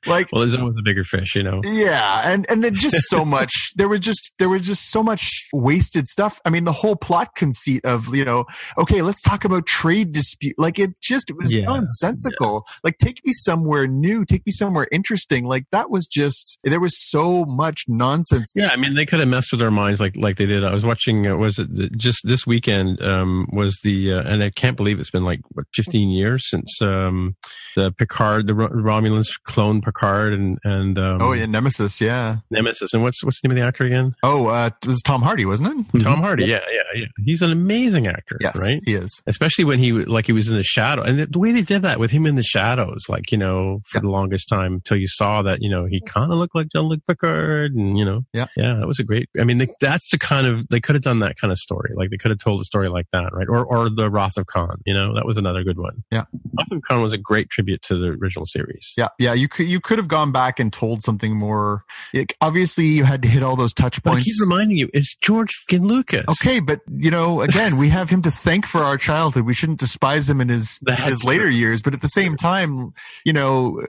[0.07, 1.61] Like, well, there's always a bigger fish, you know.
[1.65, 3.53] Yeah, and and then just so much.
[3.77, 6.41] There was just there was just so much wasted stuff.
[6.45, 8.47] I mean, the whole plot conceit of you know,
[8.79, 10.55] okay, let's talk about trade dispute.
[10.59, 12.67] Like it just it was Yeah, nonsensical.
[12.85, 15.45] Like take me somewhere new, take me somewhere interesting.
[15.47, 18.51] Like that was just there was so much nonsense.
[18.55, 20.65] Yeah, I mean, they could have messed with our minds like like they did.
[20.65, 21.27] I was watching.
[21.27, 23.01] Uh, was it just this weekend?
[23.03, 26.81] Um, was the uh, and I can't believe it's been like what 15 years since
[26.83, 27.37] um,
[27.77, 32.01] the Picard, the Romulans clone Picard and and um, Oh yeah, Nemesis.
[32.01, 32.37] Yeah.
[32.51, 32.93] Nemesis.
[32.95, 34.15] And what's what's the name of the actor again?
[34.23, 36.03] Oh, uh, it was Tom Hardy, wasn't it?
[36.03, 36.45] Tom Hardy.
[36.45, 37.07] Yeah, yeah, yeah.
[37.25, 38.81] He's an amazing actor, Yes, right?
[38.85, 39.23] he is.
[39.27, 41.99] especially when he like he was in the shadow and the way they did that
[41.99, 44.03] with him in the shadows like you know for Yeah.
[44.03, 47.01] the longest time until you saw that you know he kind of looked like Jean-Luc
[47.07, 48.47] Picard and you know Yeah.
[48.57, 51.03] yeah that was a great I mean they, that's the kind of they could have
[51.03, 53.49] done that kind of story like they could have told a story like that right
[53.49, 56.25] or or the Wrath of Khan you know that was another good one Yeah.
[56.59, 59.33] Wrath of Khan was a great tribute to the original series Yeah, yeah.
[59.33, 61.85] You could you could have gone back and told something more.
[62.13, 64.27] Like, obviously, you had to hit all those touch but I points.
[64.33, 68.31] keep reminding you it's George Lucas Okay, but you know, again, we have him to
[68.31, 69.45] thank for our childhood.
[69.47, 71.53] We shouldn't despise him in his That's his later true.
[71.53, 72.93] years, but at the same time,
[73.25, 73.81] you know,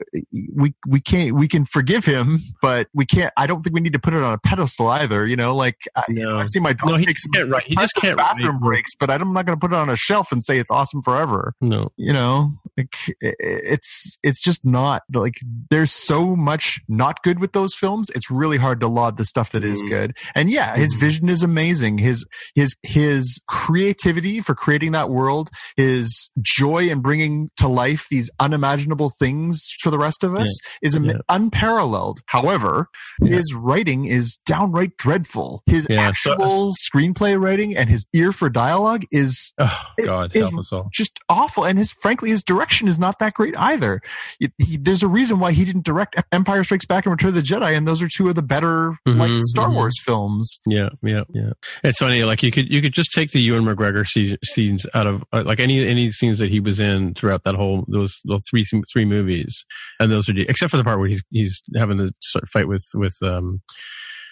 [0.54, 3.32] we we can't we can forgive him, but we can't.
[3.36, 5.26] I don't think we need to put it on a pedestal either.
[5.26, 6.38] You know, like I, No.
[6.38, 8.60] I've seen my dog no he take some can't right he just can't bathroom write.
[8.62, 11.02] breaks, but I'm not going to put it on a shelf and say it's awesome
[11.02, 11.54] forever.
[11.60, 15.34] no You know, like it's it's just not like
[15.70, 18.10] there's so much not good with those films.
[18.14, 19.88] It's really hard to laud the stuff that is Mhm.
[19.88, 20.16] good.
[20.34, 21.00] And yeah, his Mhm.
[21.00, 21.98] vision is amazing.
[21.98, 28.30] His his his creativity for creating that world, his joy in bringing to life these
[28.40, 30.48] unimaginable things for the rest of us
[30.82, 31.14] is Yeah.
[31.28, 32.20] unparalleled.
[32.26, 32.88] However,
[33.20, 33.36] Yeah.
[33.36, 35.62] his writing is downright dreadful.
[35.66, 40.42] His Yeah, so- actual screenplay writing and his ear for dialogue is Oh God, is-
[40.42, 40.88] help us all.
[40.92, 41.64] just awful.
[41.64, 44.00] And his, frankly, his direction is not that great either.
[44.40, 47.34] It- he- there's a reason why he didn't direct Empire Strikes Back and Return of
[47.34, 49.74] the Jedi, and those are two of the better like Mhm, Star mhm.
[49.74, 50.58] Wars films.
[50.66, 51.50] Yeah, yeah, yeah.
[51.84, 52.24] It's funny.
[52.24, 54.04] Like you could you could just take the Ewan McGregor
[54.44, 57.84] scenes out of uh, like any any scenes that he was in throughout that whole
[57.88, 59.64] those those three three movies,
[59.98, 62.12] and those are except for the part where he's he's having the
[62.48, 63.60] fight with with um.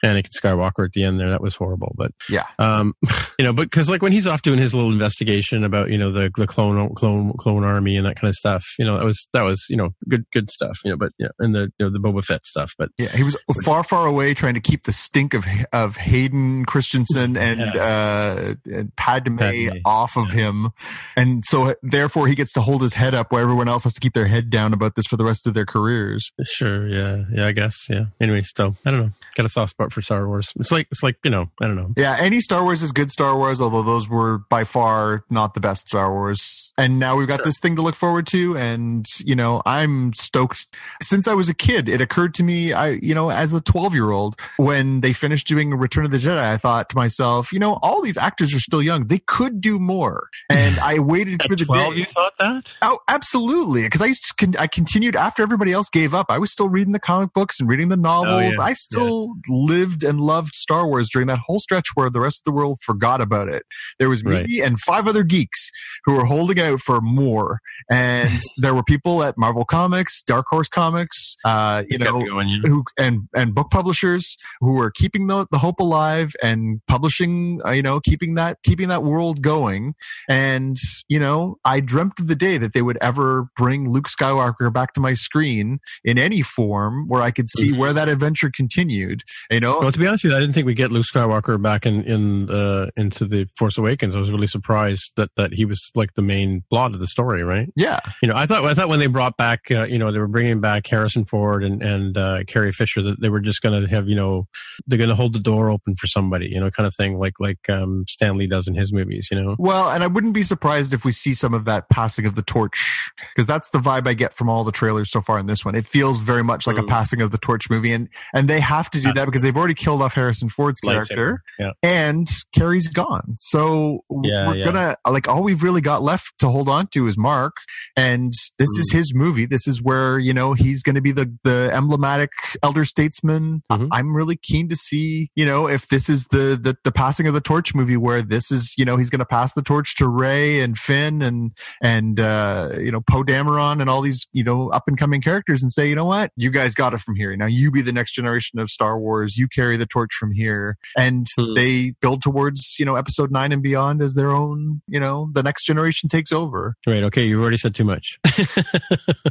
[0.05, 1.95] Anakin Skywalker at the end there, that was horrible.
[1.97, 2.47] But Yeah.
[2.59, 2.95] um,
[3.39, 6.13] you know, but because like when he's off doing his little investigation about you know
[6.13, 9.29] the the clone clone clone army and that kind of stuff, you know, that was
[9.33, 10.79] that was you know good good stuff.
[10.85, 12.73] You know, but yeah, and the you know the Boba Fett stuff.
[12.79, 16.65] But Yeah, he was far, far away trying to keep the stink of of Hayden
[16.65, 20.71] Christensen and uh, and Padme, Padme, off of him,
[21.17, 24.01] and so therefore he gets to hold his head up while everyone else has to
[24.01, 26.31] keep their head down about this for the rest of their careers.
[26.45, 28.07] Sure, yeah, yeah, I guess, yeah.
[28.21, 29.11] Anyway, still, I don't know.
[29.37, 30.53] Got a soft spot for Star Wars.
[30.59, 31.91] It's like, it's like, you know, I don't know.
[31.97, 35.61] Yeah, any Star Wars is good Star Wars, although those were by far not the
[35.61, 36.73] best Star Wars.
[36.79, 37.47] And now we've got Sure.
[37.47, 40.67] this thing to look forward to, and you know, I'm stoked.
[41.03, 43.95] Since I was a kid, it occurred to me, I you know, as a 12
[43.95, 47.59] year old, when they finished doing Return of the Jedi, I thought to myself, you
[47.59, 50.29] know, all these actors are still young; they could do more.
[50.49, 52.01] And I waited for the twelve, day.
[52.01, 52.73] you thought that?
[52.83, 53.83] Oh, absolutely.
[53.85, 56.27] Because I used to, con- I continued after everybody else gave up.
[56.31, 58.57] I was still reading the comic books and reading the oh, novels.
[58.59, 58.65] yeah.
[58.65, 62.45] I still lived and loved Star Wars during that whole stretch where the rest of
[62.45, 63.65] the world forgot about it.
[63.99, 64.49] There was me Right.
[64.63, 65.71] and five other geeks
[66.05, 67.61] who were holding out for more.
[67.91, 72.61] And there were people at Marvel Comics, Dark Horse Comics, uh, you know, going, you
[72.63, 72.69] know?
[72.71, 77.71] who and and book publishers who were keeping the, the hope alive and publishing uh,
[77.71, 79.95] you know keeping that keeping that world going
[80.29, 80.77] and
[81.09, 84.93] you know i dreamt of the day that they would ever bring luke skywalker back
[84.93, 87.79] to my screen in any form where i could see Mhm.
[87.79, 90.67] where that adventure continued you know Well, to be honest with you, I didn't think
[90.67, 94.17] we'd get Luke Skywalker back in in uh, into the Force Awakens.
[94.17, 97.45] I was really surprised that that he was like the main plot of the story,
[97.45, 97.69] right?
[97.77, 100.19] yeah You know, I thought I thought when they brought back, uh, you know, they
[100.19, 103.81] were bringing back Harrison Ford and and uh, Carrie Fisher that they were just going
[103.81, 104.47] to have, you know,
[104.87, 107.35] they're going to hold the door open for somebody, you know, kind of thing, like
[107.39, 109.57] like um, Stan Lee does in his movies, you know.
[109.59, 112.43] Well, and I wouldn't be surprised if we see some of that passing of the
[112.43, 115.65] torch because that's the vibe I get from all the trailers so far in this
[115.65, 115.75] one.
[115.75, 116.89] It feels very much like a Mm.
[116.89, 119.75] passing of the torch movie, and and they have to do that because they've already
[119.75, 121.71] killed off Harrison Ford's character, Yeah.
[121.83, 123.35] and Carrie's gone.
[123.39, 124.65] So Yeah, we're yeah.
[124.65, 127.55] gonna like all we've really got left to hold on to is Mark,
[127.97, 128.97] and this is Mm.
[128.97, 129.47] his movie.
[129.47, 132.31] This is where you know he's going to be the the emblematic
[132.63, 133.63] elder statesman.
[133.71, 133.89] Mhm.
[133.93, 137.35] I'm really keen to see you know if this is the the, the passing of
[137.35, 140.09] the torch movie where this is you know he's going to pass the torch to
[140.09, 141.53] Rey and Finn and
[141.83, 145.63] and uh, you know Poe Dameron and all these you know up and coming characters
[145.63, 147.93] and say you know what you guys got it from here now you be the
[147.93, 151.55] next generation of Star Wars you carry the torch from here and Hmm.
[151.55, 155.43] they build towards you know Episode nine and beyond as their own you know the
[155.43, 156.77] next generation takes over.
[156.87, 157.03] Right.
[157.05, 157.25] Okay.
[157.25, 158.19] You already said too much.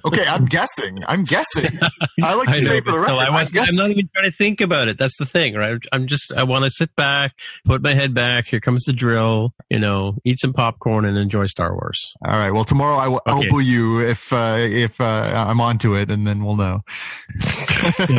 [0.05, 1.03] Okay, I'm guessing.
[1.07, 1.77] I'm guessing.
[2.23, 3.19] I like to I say know, for the but still, record.
[3.19, 4.97] I I'm I'm not even trying to think about it.
[4.97, 5.77] That's the thing, right?
[5.91, 7.33] I'm just, I want to sit back,
[7.65, 8.47] put my head back.
[8.47, 12.13] Here comes the drill, you know, eat some popcorn and enjoy Star Wars.
[12.25, 12.51] All right.
[12.51, 13.45] Well, tomorrow I will Okay.
[13.47, 15.03] elbow you if uh, if uh,
[15.47, 16.81] I'm onto it, and then we'll know.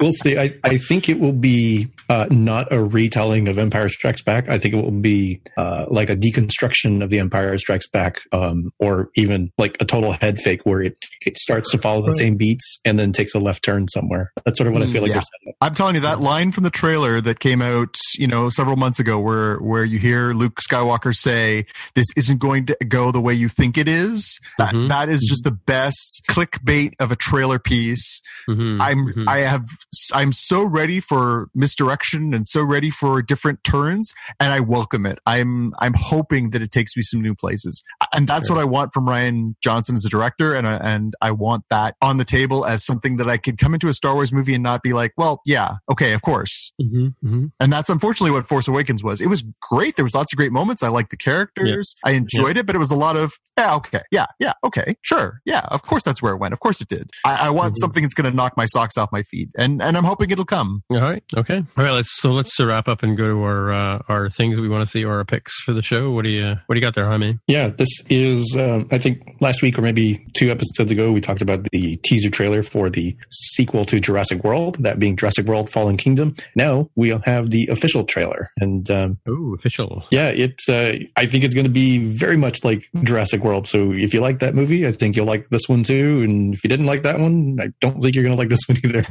[0.00, 0.38] we'll see.
[0.38, 4.50] I, I think it will be uh, not a retelling of Empire Strikes Back.
[4.50, 8.70] I think it will be uh, like a deconstruction of the Empire Strikes Back, um,
[8.78, 12.36] or even like a total head fake where it, it starts to follow the same
[12.36, 14.32] beats and then takes a left turn somewhere.
[14.44, 15.14] That's sort of what I Mm, feel like yeah.
[15.14, 15.54] they're setting up.
[15.60, 18.98] I'm telling you that line from the trailer that came out, you know, several months
[18.98, 23.32] ago, where where you hear Luke Skywalker say, "This isn't going to go the way
[23.34, 24.88] you think it is." That, Mhm.
[24.88, 28.20] that is just the best clickbait of a trailer piece.
[28.48, 29.28] Mhm, I'm mhm.
[29.28, 29.64] I have
[30.12, 35.18] I'm so ready for misdirection and so ready for different turns and I welcome it.
[35.26, 37.82] I'm I'm hoping that it takes me some new places.
[38.12, 38.56] And that's Sure.
[38.56, 41.94] what I want from Rian Johnson as a director and I, and I want that
[42.00, 44.62] on the table as something that I could come into a Star Wars movie and
[44.62, 46.72] not be like, well, yeah, okay, of course.
[46.80, 47.50] Mhm, mhm.
[47.60, 49.20] And that's unfortunately what Force Awakens was.
[49.20, 49.96] It was great.
[49.96, 50.82] There was lots of great moments.
[50.82, 51.94] I liked the characters.
[52.04, 55.40] I enjoyed it, but it was a lot of, yeah, okay, yeah, yeah, okay, sure,
[55.44, 56.52] yeah, of course that's where it went.
[56.54, 57.10] Of course it did.
[57.24, 57.78] I, I want Mhm.
[57.80, 60.44] something that's going to knock my socks off my feet, and and I'm hoping it'll
[60.48, 60.82] come.
[60.90, 61.22] All right.
[61.36, 61.58] Okay.
[61.76, 61.92] All right.
[61.92, 64.90] Let's so let's wrap up and go to our uh, our things we want to
[64.90, 66.10] see or our picks for the show.
[66.10, 67.38] What do you what do you got there, Jaime?
[67.46, 71.42] Yeah, this is um, I think last week or maybe two episodes ago we talked
[71.42, 75.96] about the teaser trailer for the sequel to Jurassic World, that being Jurassic World: Fallen
[75.96, 76.34] Kingdom.
[76.56, 80.04] Now we'll have the official trailer, and um, oh, official.
[80.10, 80.68] Yeah, it's.
[80.68, 83.66] Uh, I think it's going to be very much like Jurassic World.
[83.66, 86.22] So if you like that movie, I think you'll like this one too.
[86.22, 88.66] And if you didn't like that one, I don't think you're going to like this
[88.66, 89.04] one either.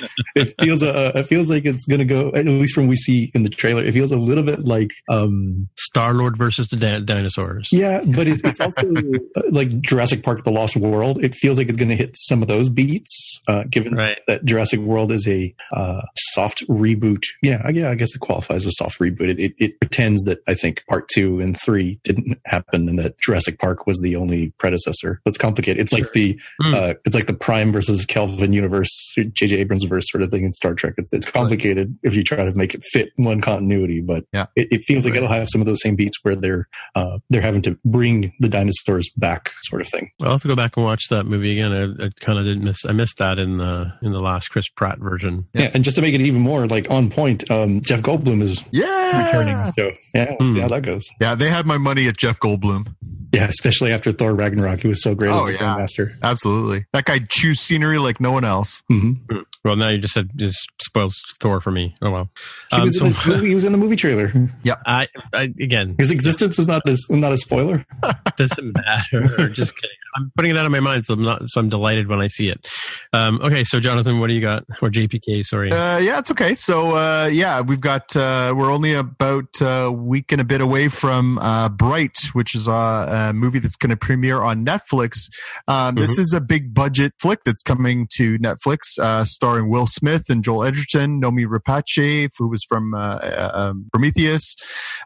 [0.34, 3.30] it feels uh, it feels like it's going to go at least from we see
[3.34, 3.84] in the trailer.
[3.84, 7.68] It feels a little bit like um, Star Lord versus the da- dinosaurs.
[7.72, 8.88] Yeah, but it's, it's also
[9.36, 11.22] uh, like Jurassic Park: The Lost World.
[11.22, 14.18] It feels like it's going to hit some of those beats, uh, given right.
[14.26, 17.22] that Jurassic World is a uh, soft reboot.
[17.42, 19.30] Yeah, yeah, I guess it qualifies as a soft reboot.
[19.30, 23.18] It, it, it pretends that I think Part Two and Three didn't happen, and that
[23.18, 25.20] Jurassic Park was the only predecessor.
[25.26, 25.80] It's complicated.
[25.80, 26.96] It's like the mm.
[27.04, 29.55] it's like the Prime versus Kelvin universe, J.J.
[29.56, 30.94] Abrams verse sort of thing in Star Trek.
[30.98, 32.10] It's it's complicated right.
[32.10, 34.46] if you try to make it fit one continuity, but yeah.
[34.56, 37.42] it, it feels like it'll have some of those same beats where they're uh, they're
[37.42, 40.10] having to bring the dinosaurs back, sort of thing.
[40.20, 41.72] I'll have to go back and watch that movie again.
[41.72, 42.84] I, I kind of didn't miss.
[42.84, 45.46] I missed that in the in the last Chris Pratt version.
[45.54, 48.42] Yeah, yeah and just to make it even more like on point, um, Jeff Goldblum
[48.42, 49.72] is yeah returning.
[49.72, 50.52] So yeah, we'll mm.
[50.52, 50.60] see hmm.
[50.60, 51.08] how that goes.
[51.20, 52.94] Yeah, they had my money at Jeff Goldblum.
[53.32, 55.76] Yeah, especially after Thor Ragnarok, he was so great oh, as the yeah.
[55.76, 56.16] Master.
[56.22, 58.82] Absolutely, that guy chews scenery like no one else.
[58.90, 59.38] Mm-hmm.
[59.64, 61.96] Well, now you just said just spoils Thor for me.
[62.02, 62.30] Oh well,
[62.72, 64.32] um, he, was so, the, he, was in the movie trailer.
[64.62, 67.84] Yeah, I, I again, his existence is not as not a spoiler.
[68.36, 69.48] Doesn't matter.
[69.50, 69.96] just kidding.
[70.16, 71.48] I'm putting it out of my mind, so I'm not.
[71.48, 72.66] So I'm delighted when I see it.
[73.12, 74.64] Um, okay, so Jonathan, what do you got?
[74.80, 75.44] Or JPK?
[75.44, 75.70] Sorry.
[75.70, 76.54] Uh, yeah, it's okay.
[76.54, 78.16] So uh, yeah, we've got.
[78.16, 82.66] Uh, we're only about a week and a bit away from uh, Bright, which is
[82.66, 85.28] a, a movie that's going to premiere on Netflix.
[85.68, 86.22] Um, this mm-hmm.
[86.22, 90.64] is a big budget flick that's coming to Netflix, uh, starring Will Smith and Joel
[90.64, 93.18] Edgerton, Noomi Rapace, who was from uh,
[93.52, 94.56] um, Prometheus,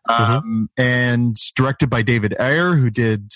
[0.09, 0.23] mm-hmm.
[0.23, 0.83] um, mm-hmm.
[0.83, 3.33] and directed by David Ayer, who did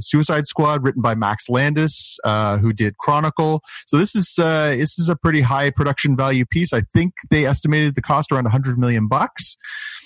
[0.00, 3.62] Suicide Squad, written by Max Landis, uh, who did Chronicle.
[3.86, 6.72] So this is uh, this is a pretty high production value piece.
[6.72, 9.56] I think they estimated the cost around 100 million bucks.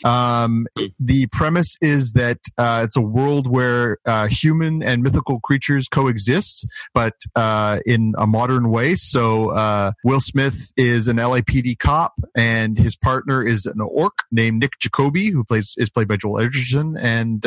[0.05, 0.67] Um,
[0.99, 6.67] the premise is that uh, it's a world where uh, human and mythical creatures coexist,
[6.95, 8.95] but uh, in a modern way.
[8.97, 14.61] So uh, Will Smith is an LAPD cop, and his partner is an orc named
[14.61, 17.45] Nick Jakoby, who plays is played by Joel Edgerton, and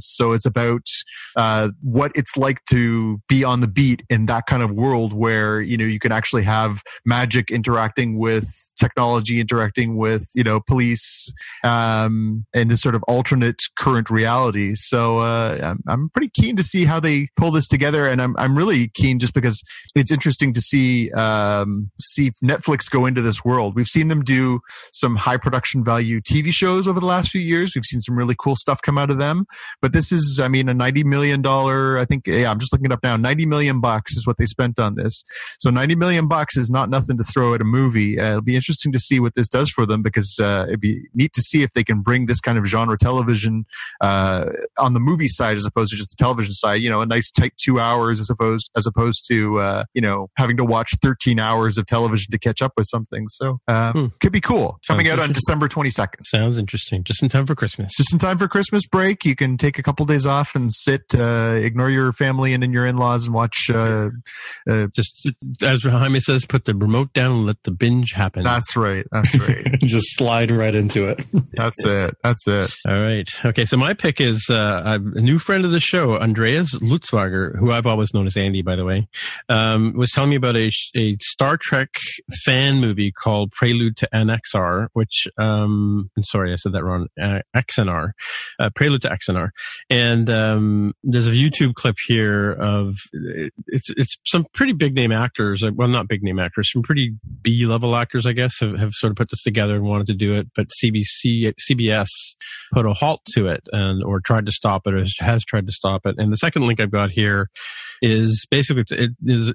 [0.00, 0.86] so it's about
[1.82, 5.76] what it's like to be on the beat in that kind of world where you
[5.76, 8.48] know you can actually have magic interacting with
[8.78, 11.32] technology interacting with you know police
[11.62, 14.74] um, and this sort of alternate current reality.
[14.74, 18.34] So uh, I'm, I'm pretty keen to see how they pull this together and I'm,
[18.38, 19.62] I'm really keen just because
[19.94, 23.74] it's interesting to see um, see Netflix go into this world.
[23.74, 24.60] We've seen them do
[24.92, 27.74] some high production value TV shows over the last few years.
[27.74, 29.46] We've seen some really cool stuff come out of them.
[29.80, 32.83] But this is I mean a 90 million dollar I think yeah I'm just looking
[32.84, 33.16] at up now.
[33.16, 35.22] 90 million bucks is what they spent on this.
[35.58, 38.18] So 90 million bucks is not nothing to throw at a movie.
[38.18, 41.02] Uh, it'll be interesting to see what this does for them because uh, it'd be
[41.14, 43.66] neat to see if they can bring this kind of genre television
[44.00, 44.46] uh,
[44.78, 46.80] on the movie side as opposed to just the television side.
[46.80, 50.28] You know, a nice tight two hours as opposed as opposed to uh, you know
[50.36, 53.26] having to watch 13 hours of television to catch up with something.
[53.28, 54.06] So uh, hmm.
[54.20, 54.78] could be cool.
[54.82, 56.26] Sounds Coming out on December 22nd.
[56.26, 57.04] Sounds interesting.
[57.04, 57.92] Just in time for Christmas.
[57.96, 59.24] Just in time for Christmas break.
[59.24, 62.72] You can take a couple days off and sit, uh, ignore your family and in
[62.74, 63.70] your in-laws and watch.
[63.72, 64.10] Uh,
[64.68, 65.28] uh, Just
[65.62, 68.42] as Jaime says, put the remote down and let the binge happen.
[68.44, 69.06] That's right.
[69.12, 69.66] That's right.
[69.80, 71.24] Just slide right into it.
[71.52, 72.16] that's it.
[72.22, 72.74] That's it.
[72.86, 73.28] All right.
[73.44, 73.64] Okay.
[73.64, 77.86] So my pick is uh, a new friend of the show, Andreas Lutzwager, who I've
[77.86, 79.08] always known as Andy, by the way,
[79.48, 81.88] um, was telling me about a, a Star Trek
[82.44, 87.06] fan movie called Prelude to Axanar, which um, I'm sorry, I said that wrong.
[87.20, 88.10] Uh, Axanar,
[88.58, 89.50] uh, Prelude to Axanar,
[89.90, 92.96] and um, there's a YouTube clip here of
[93.68, 95.62] it's it's some pretty big name actors.
[95.62, 97.12] Uh, well, not big name actors, some pretty
[97.42, 100.14] B level actors, I guess, have, have sort of put this together and wanted to
[100.14, 100.48] do it.
[100.56, 102.08] But CBC CBS
[102.72, 105.72] put a halt to it and or tried to stop it or has tried to
[105.72, 106.16] stop it.
[106.18, 107.50] And the second link I've got here
[108.02, 109.52] is basically it is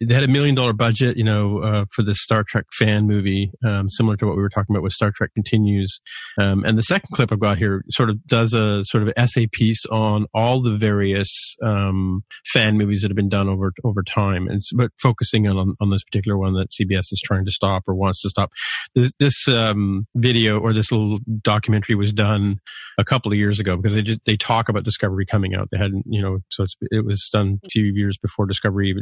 [0.00, 3.50] they had a million dollar budget, you know, uh, for this Star Trek fan movie,
[3.64, 6.00] um, similar to what we were talking about with Star Trek Continues.
[6.40, 9.48] Um, and the second clip I've got here sort of does a sort of essay
[9.50, 11.28] piece on all the various
[11.62, 15.90] um, fan movies that have been done over over time, and but focusing on on
[15.90, 18.50] this particular one that CBS is trying to stop or wants to stop.
[18.94, 22.60] This, this um, video or this little documentary was done
[22.98, 25.68] a couple of years ago because they just, they talk about Discovery coming out.
[25.70, 28.94] They hadn't, you know, so it was done a few years before Discovery.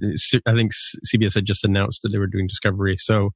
[0.47, 0.73] I think
[1.15, 2.97] CBS had just announced that they were doing Discovery.
[2.99, 3.31] So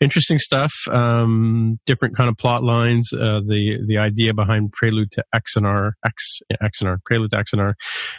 [0.00, 0.72] interesting stuff.
[0.90, 3.12] Um, different kind of plot lines.
[3.12, 7.74] Uh, the the idea behind Prelude to Axanar, X, yeah, Axanar, Prelude to Axanar,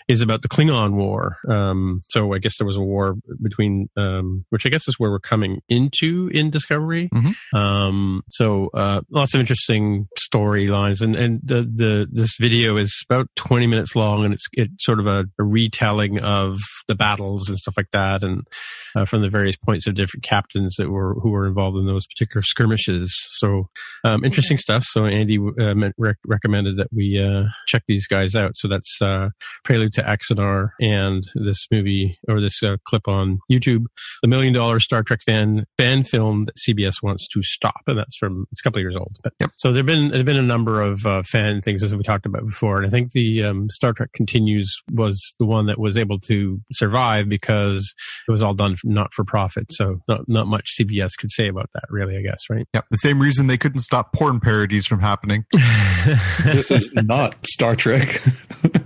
[0.08, 1.31] is about the Klingon War.
[1.50, 5.12] Um, so I guess there was a war between, um, which I guess is where
[5.12, 7.10] we're coming into in Discovery.
[7.14, 7.58] Mm-hmm.
[7.58, 13.28] Um, so uh, lots of interesting storylines, and and the the this video is about
[13.36, 16.58] twenty minutes long, and it's it's sort of a, a retelling of
[16.88, 18.44] the battles and stuff like that, and
[18.96, 22.06] uh, from the various points of different captains that were who were involved in those
[22.08, 23.14] particular skirmishes.
[23.38, 23.70] So
[24.04, 24.84] um, interesting stuff.
[24.86, 28.52] So Andy uh, rec- recommended that we uh, check these guys out.
[28.56, 29.30] So that's uh,
[29.64, 33.86] Prelude to Axanar and this movie or this uh, clip on YouTube,
[34.22, 38.18] the Million Dollar Star Trek fan fan film that CBS wants to stop, and that's
[38.18, 39.18] from it's a couple of years old.
[39.24, 39.52] But yep.
[39.58, 42.46] so there've been there've been a number of uh, fan things as we talked about
[42.46, 46.20] before, and I think the um, Star Trek Continues was the one that was able
[46.22, 47.94] to survive because
[48.28, 49.72] it was all done not for profit.
[49.72, 52.18] So not not much CBS could say about that, really.
[52.18, 52.68] I guess, right?
[52.74, 55.46] Yeah, the same reason they couldn't stop porn parodies from happening.
[56.44, 58.22] this is not Star Trek.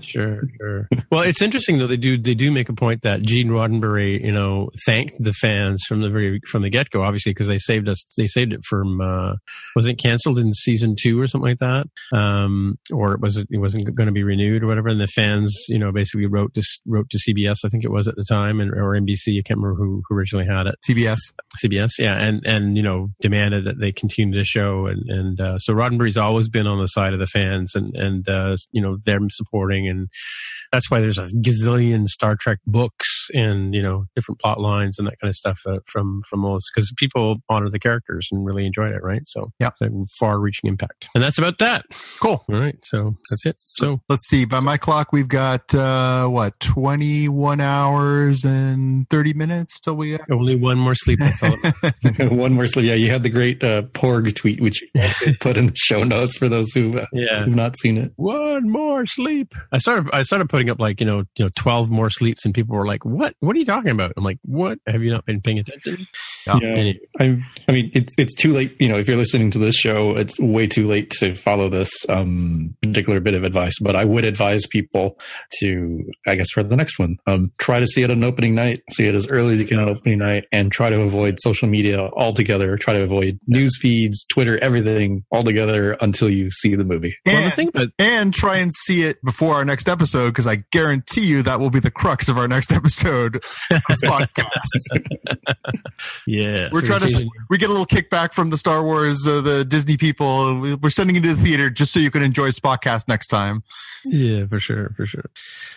[0.02, 0.88] sure, sure.
[1.12, 1.88] Well, it's interesting though.
[1.88, 5.84] They do they do make a point that Gene Roddenberry, you know, thanked the fans
[5.88, 8.03] from the very from the get go, obviously, because they saved us.
[8.18, 9.34] They saved it from uh,
[9.76, 11.85] was it canceled in season two or something like that,
[12.18, 14.89] um, or it was it wasn't going to be renewed or whatever.
[14.89, 18.07] And the fans, you know, basically wrote to wrote to CBS, I think it was
[18.07, 19.39] at the time, and or NBC.
[19.39, 20.76] I can't remember who, who originally had it.
[20.89, 21.19] CBS.
[21.64, 25.60] CBS, yeah, and and you know demanded that they continue the show, and and uh,
[25.60, 28.97] so Roddenberry's always been on the side of the fans, and and uh, you know
[29.06, 30.10] them supporting, and
[30.72, 35.08] that's why there's a gazillion Star Trek books and you know different plot lines and
[35.08, 38.66] that kind of stuff uh, from from those because people honor the characters and really
[38.66, 39.22] enjoyed it, right?
[39.26, 39.72] So yeah,
[40.18, 41.86] far-reaching impact, and that's about that.
[42.20, 42.44] Cool.
[42.50, 43.56] All right, so that's it.
[43.66, 44.46] So let's see.
[44.46, 50.56] By my clock, we've got uh, what twenty-one hours and thirty minutes till we only
[50.56, 51.20] one more sleep.
[51.20, 51.58] That's all.
[52.36, 52.86] one more sleep.
[52.86, 56.04] Yeah, you had the great uh, Porg tweet, which you also put in the show
[56.04, 57.44] notes for those who uh, yeah.
[57.44, 58.14] who've not seen it.
[58.16, 59.54] One more sleep.
[59.72, 60.10] I started.
[60.14, 62.86] I started putting up like you know you know twelve more sleeps, and people were
[62.86, 63.36] like, "What?
[63.40, 64.80] What are you talking about?" I'm like, "What?
[64.88, 66.08] Have you not been paying attention?"
[66.46, 67.00] Yeah, anyway.
[67.20, 68.76] I, I mean, it's it's too late.
[68.80, 71.92] You know, if you're listening to this show, it's way too late to follow this
[72.10, 73.80] um, particular bit of advice.
[73.82, 75.18] But I would advise people
[75.60, 78.84] to, I guess, for the next one, um, try to see it on opening night.
[78.92, 81.68] See it as early as you can on opening night, and try to avoid social
[81.68, 82.78] media altogether.
[82.78, 87.16] Try to avoid news feeds, Twitter, everything altogether until you see the movie.
[87.26, 90.48] And, well, the thing, but, and try and see it before our next episode because
[90.48, 94.52] I guarantee you that will be the crux of our next episode podcast.
[96.28, 97.30] yeah, we're so trying to.
[97.49, 100.78] We get a little kickback from the Star Wars, uh, the Disney people.
[100.82, 103.64] We're sending you to the theater just so you can enjoy Spockcast next time.
[104.06, 105.26] Yeah, for sure, for sure.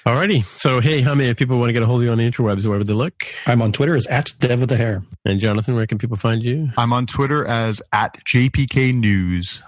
[0.07, 0.45] Alrighty.
[0.61, 2.67] So, hey, how many people want to get a hold of you on the interwebs?
[2.67, 3.25] Where would they look?
[3.47, 5.03] I'm on Twitter as at Dev with the Hair.
[5.25, 6.69] And Jonathan, where can people find you?
[6.77, 9.63] I'm on Twitter as at JPK News.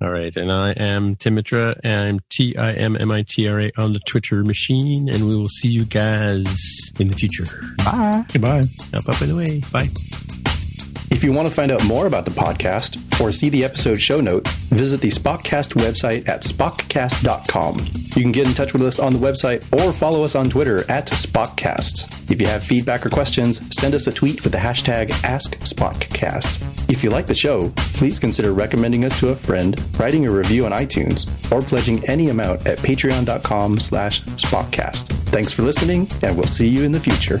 [0.00, 0.34] All right.
[0.36, 1.78] And I am Timitra.
[1.84, 5.08] I'm T I M M I T R A on the Twitter machine.
[5.08, 6.46] And we will see you guys
[6.98, 7.44] in the future.
[7.78, 8.24] Bye.
[8.32, 8.64] Goodbye.
[8.94, 9.60] Up, up, and away.
[9.72, 9.88] Bye.
[11.14, 14.20] If you want to find out more about the podcast or see the episode show
[14.20, 17.78] notes, visit the Spockcast website at spockcast.com.
[18.16, 20.80] You can get in touch with us on the website or follow us on Twitter
[20.90, 22.32] at Spockcast.
[22.32, 26.90] If you have feedback or questions, send us a tweet with the hashtag AskSpockcast.
[26.90, 30.66] If you like the show, please consider recommending us to a friend, writing a review
[30.66, 35.06] on iTunes, or pledging any amount at patreon.com slash Spockcast.
[35.28, 37.40] Thanks for listening, and we'll see you in the future.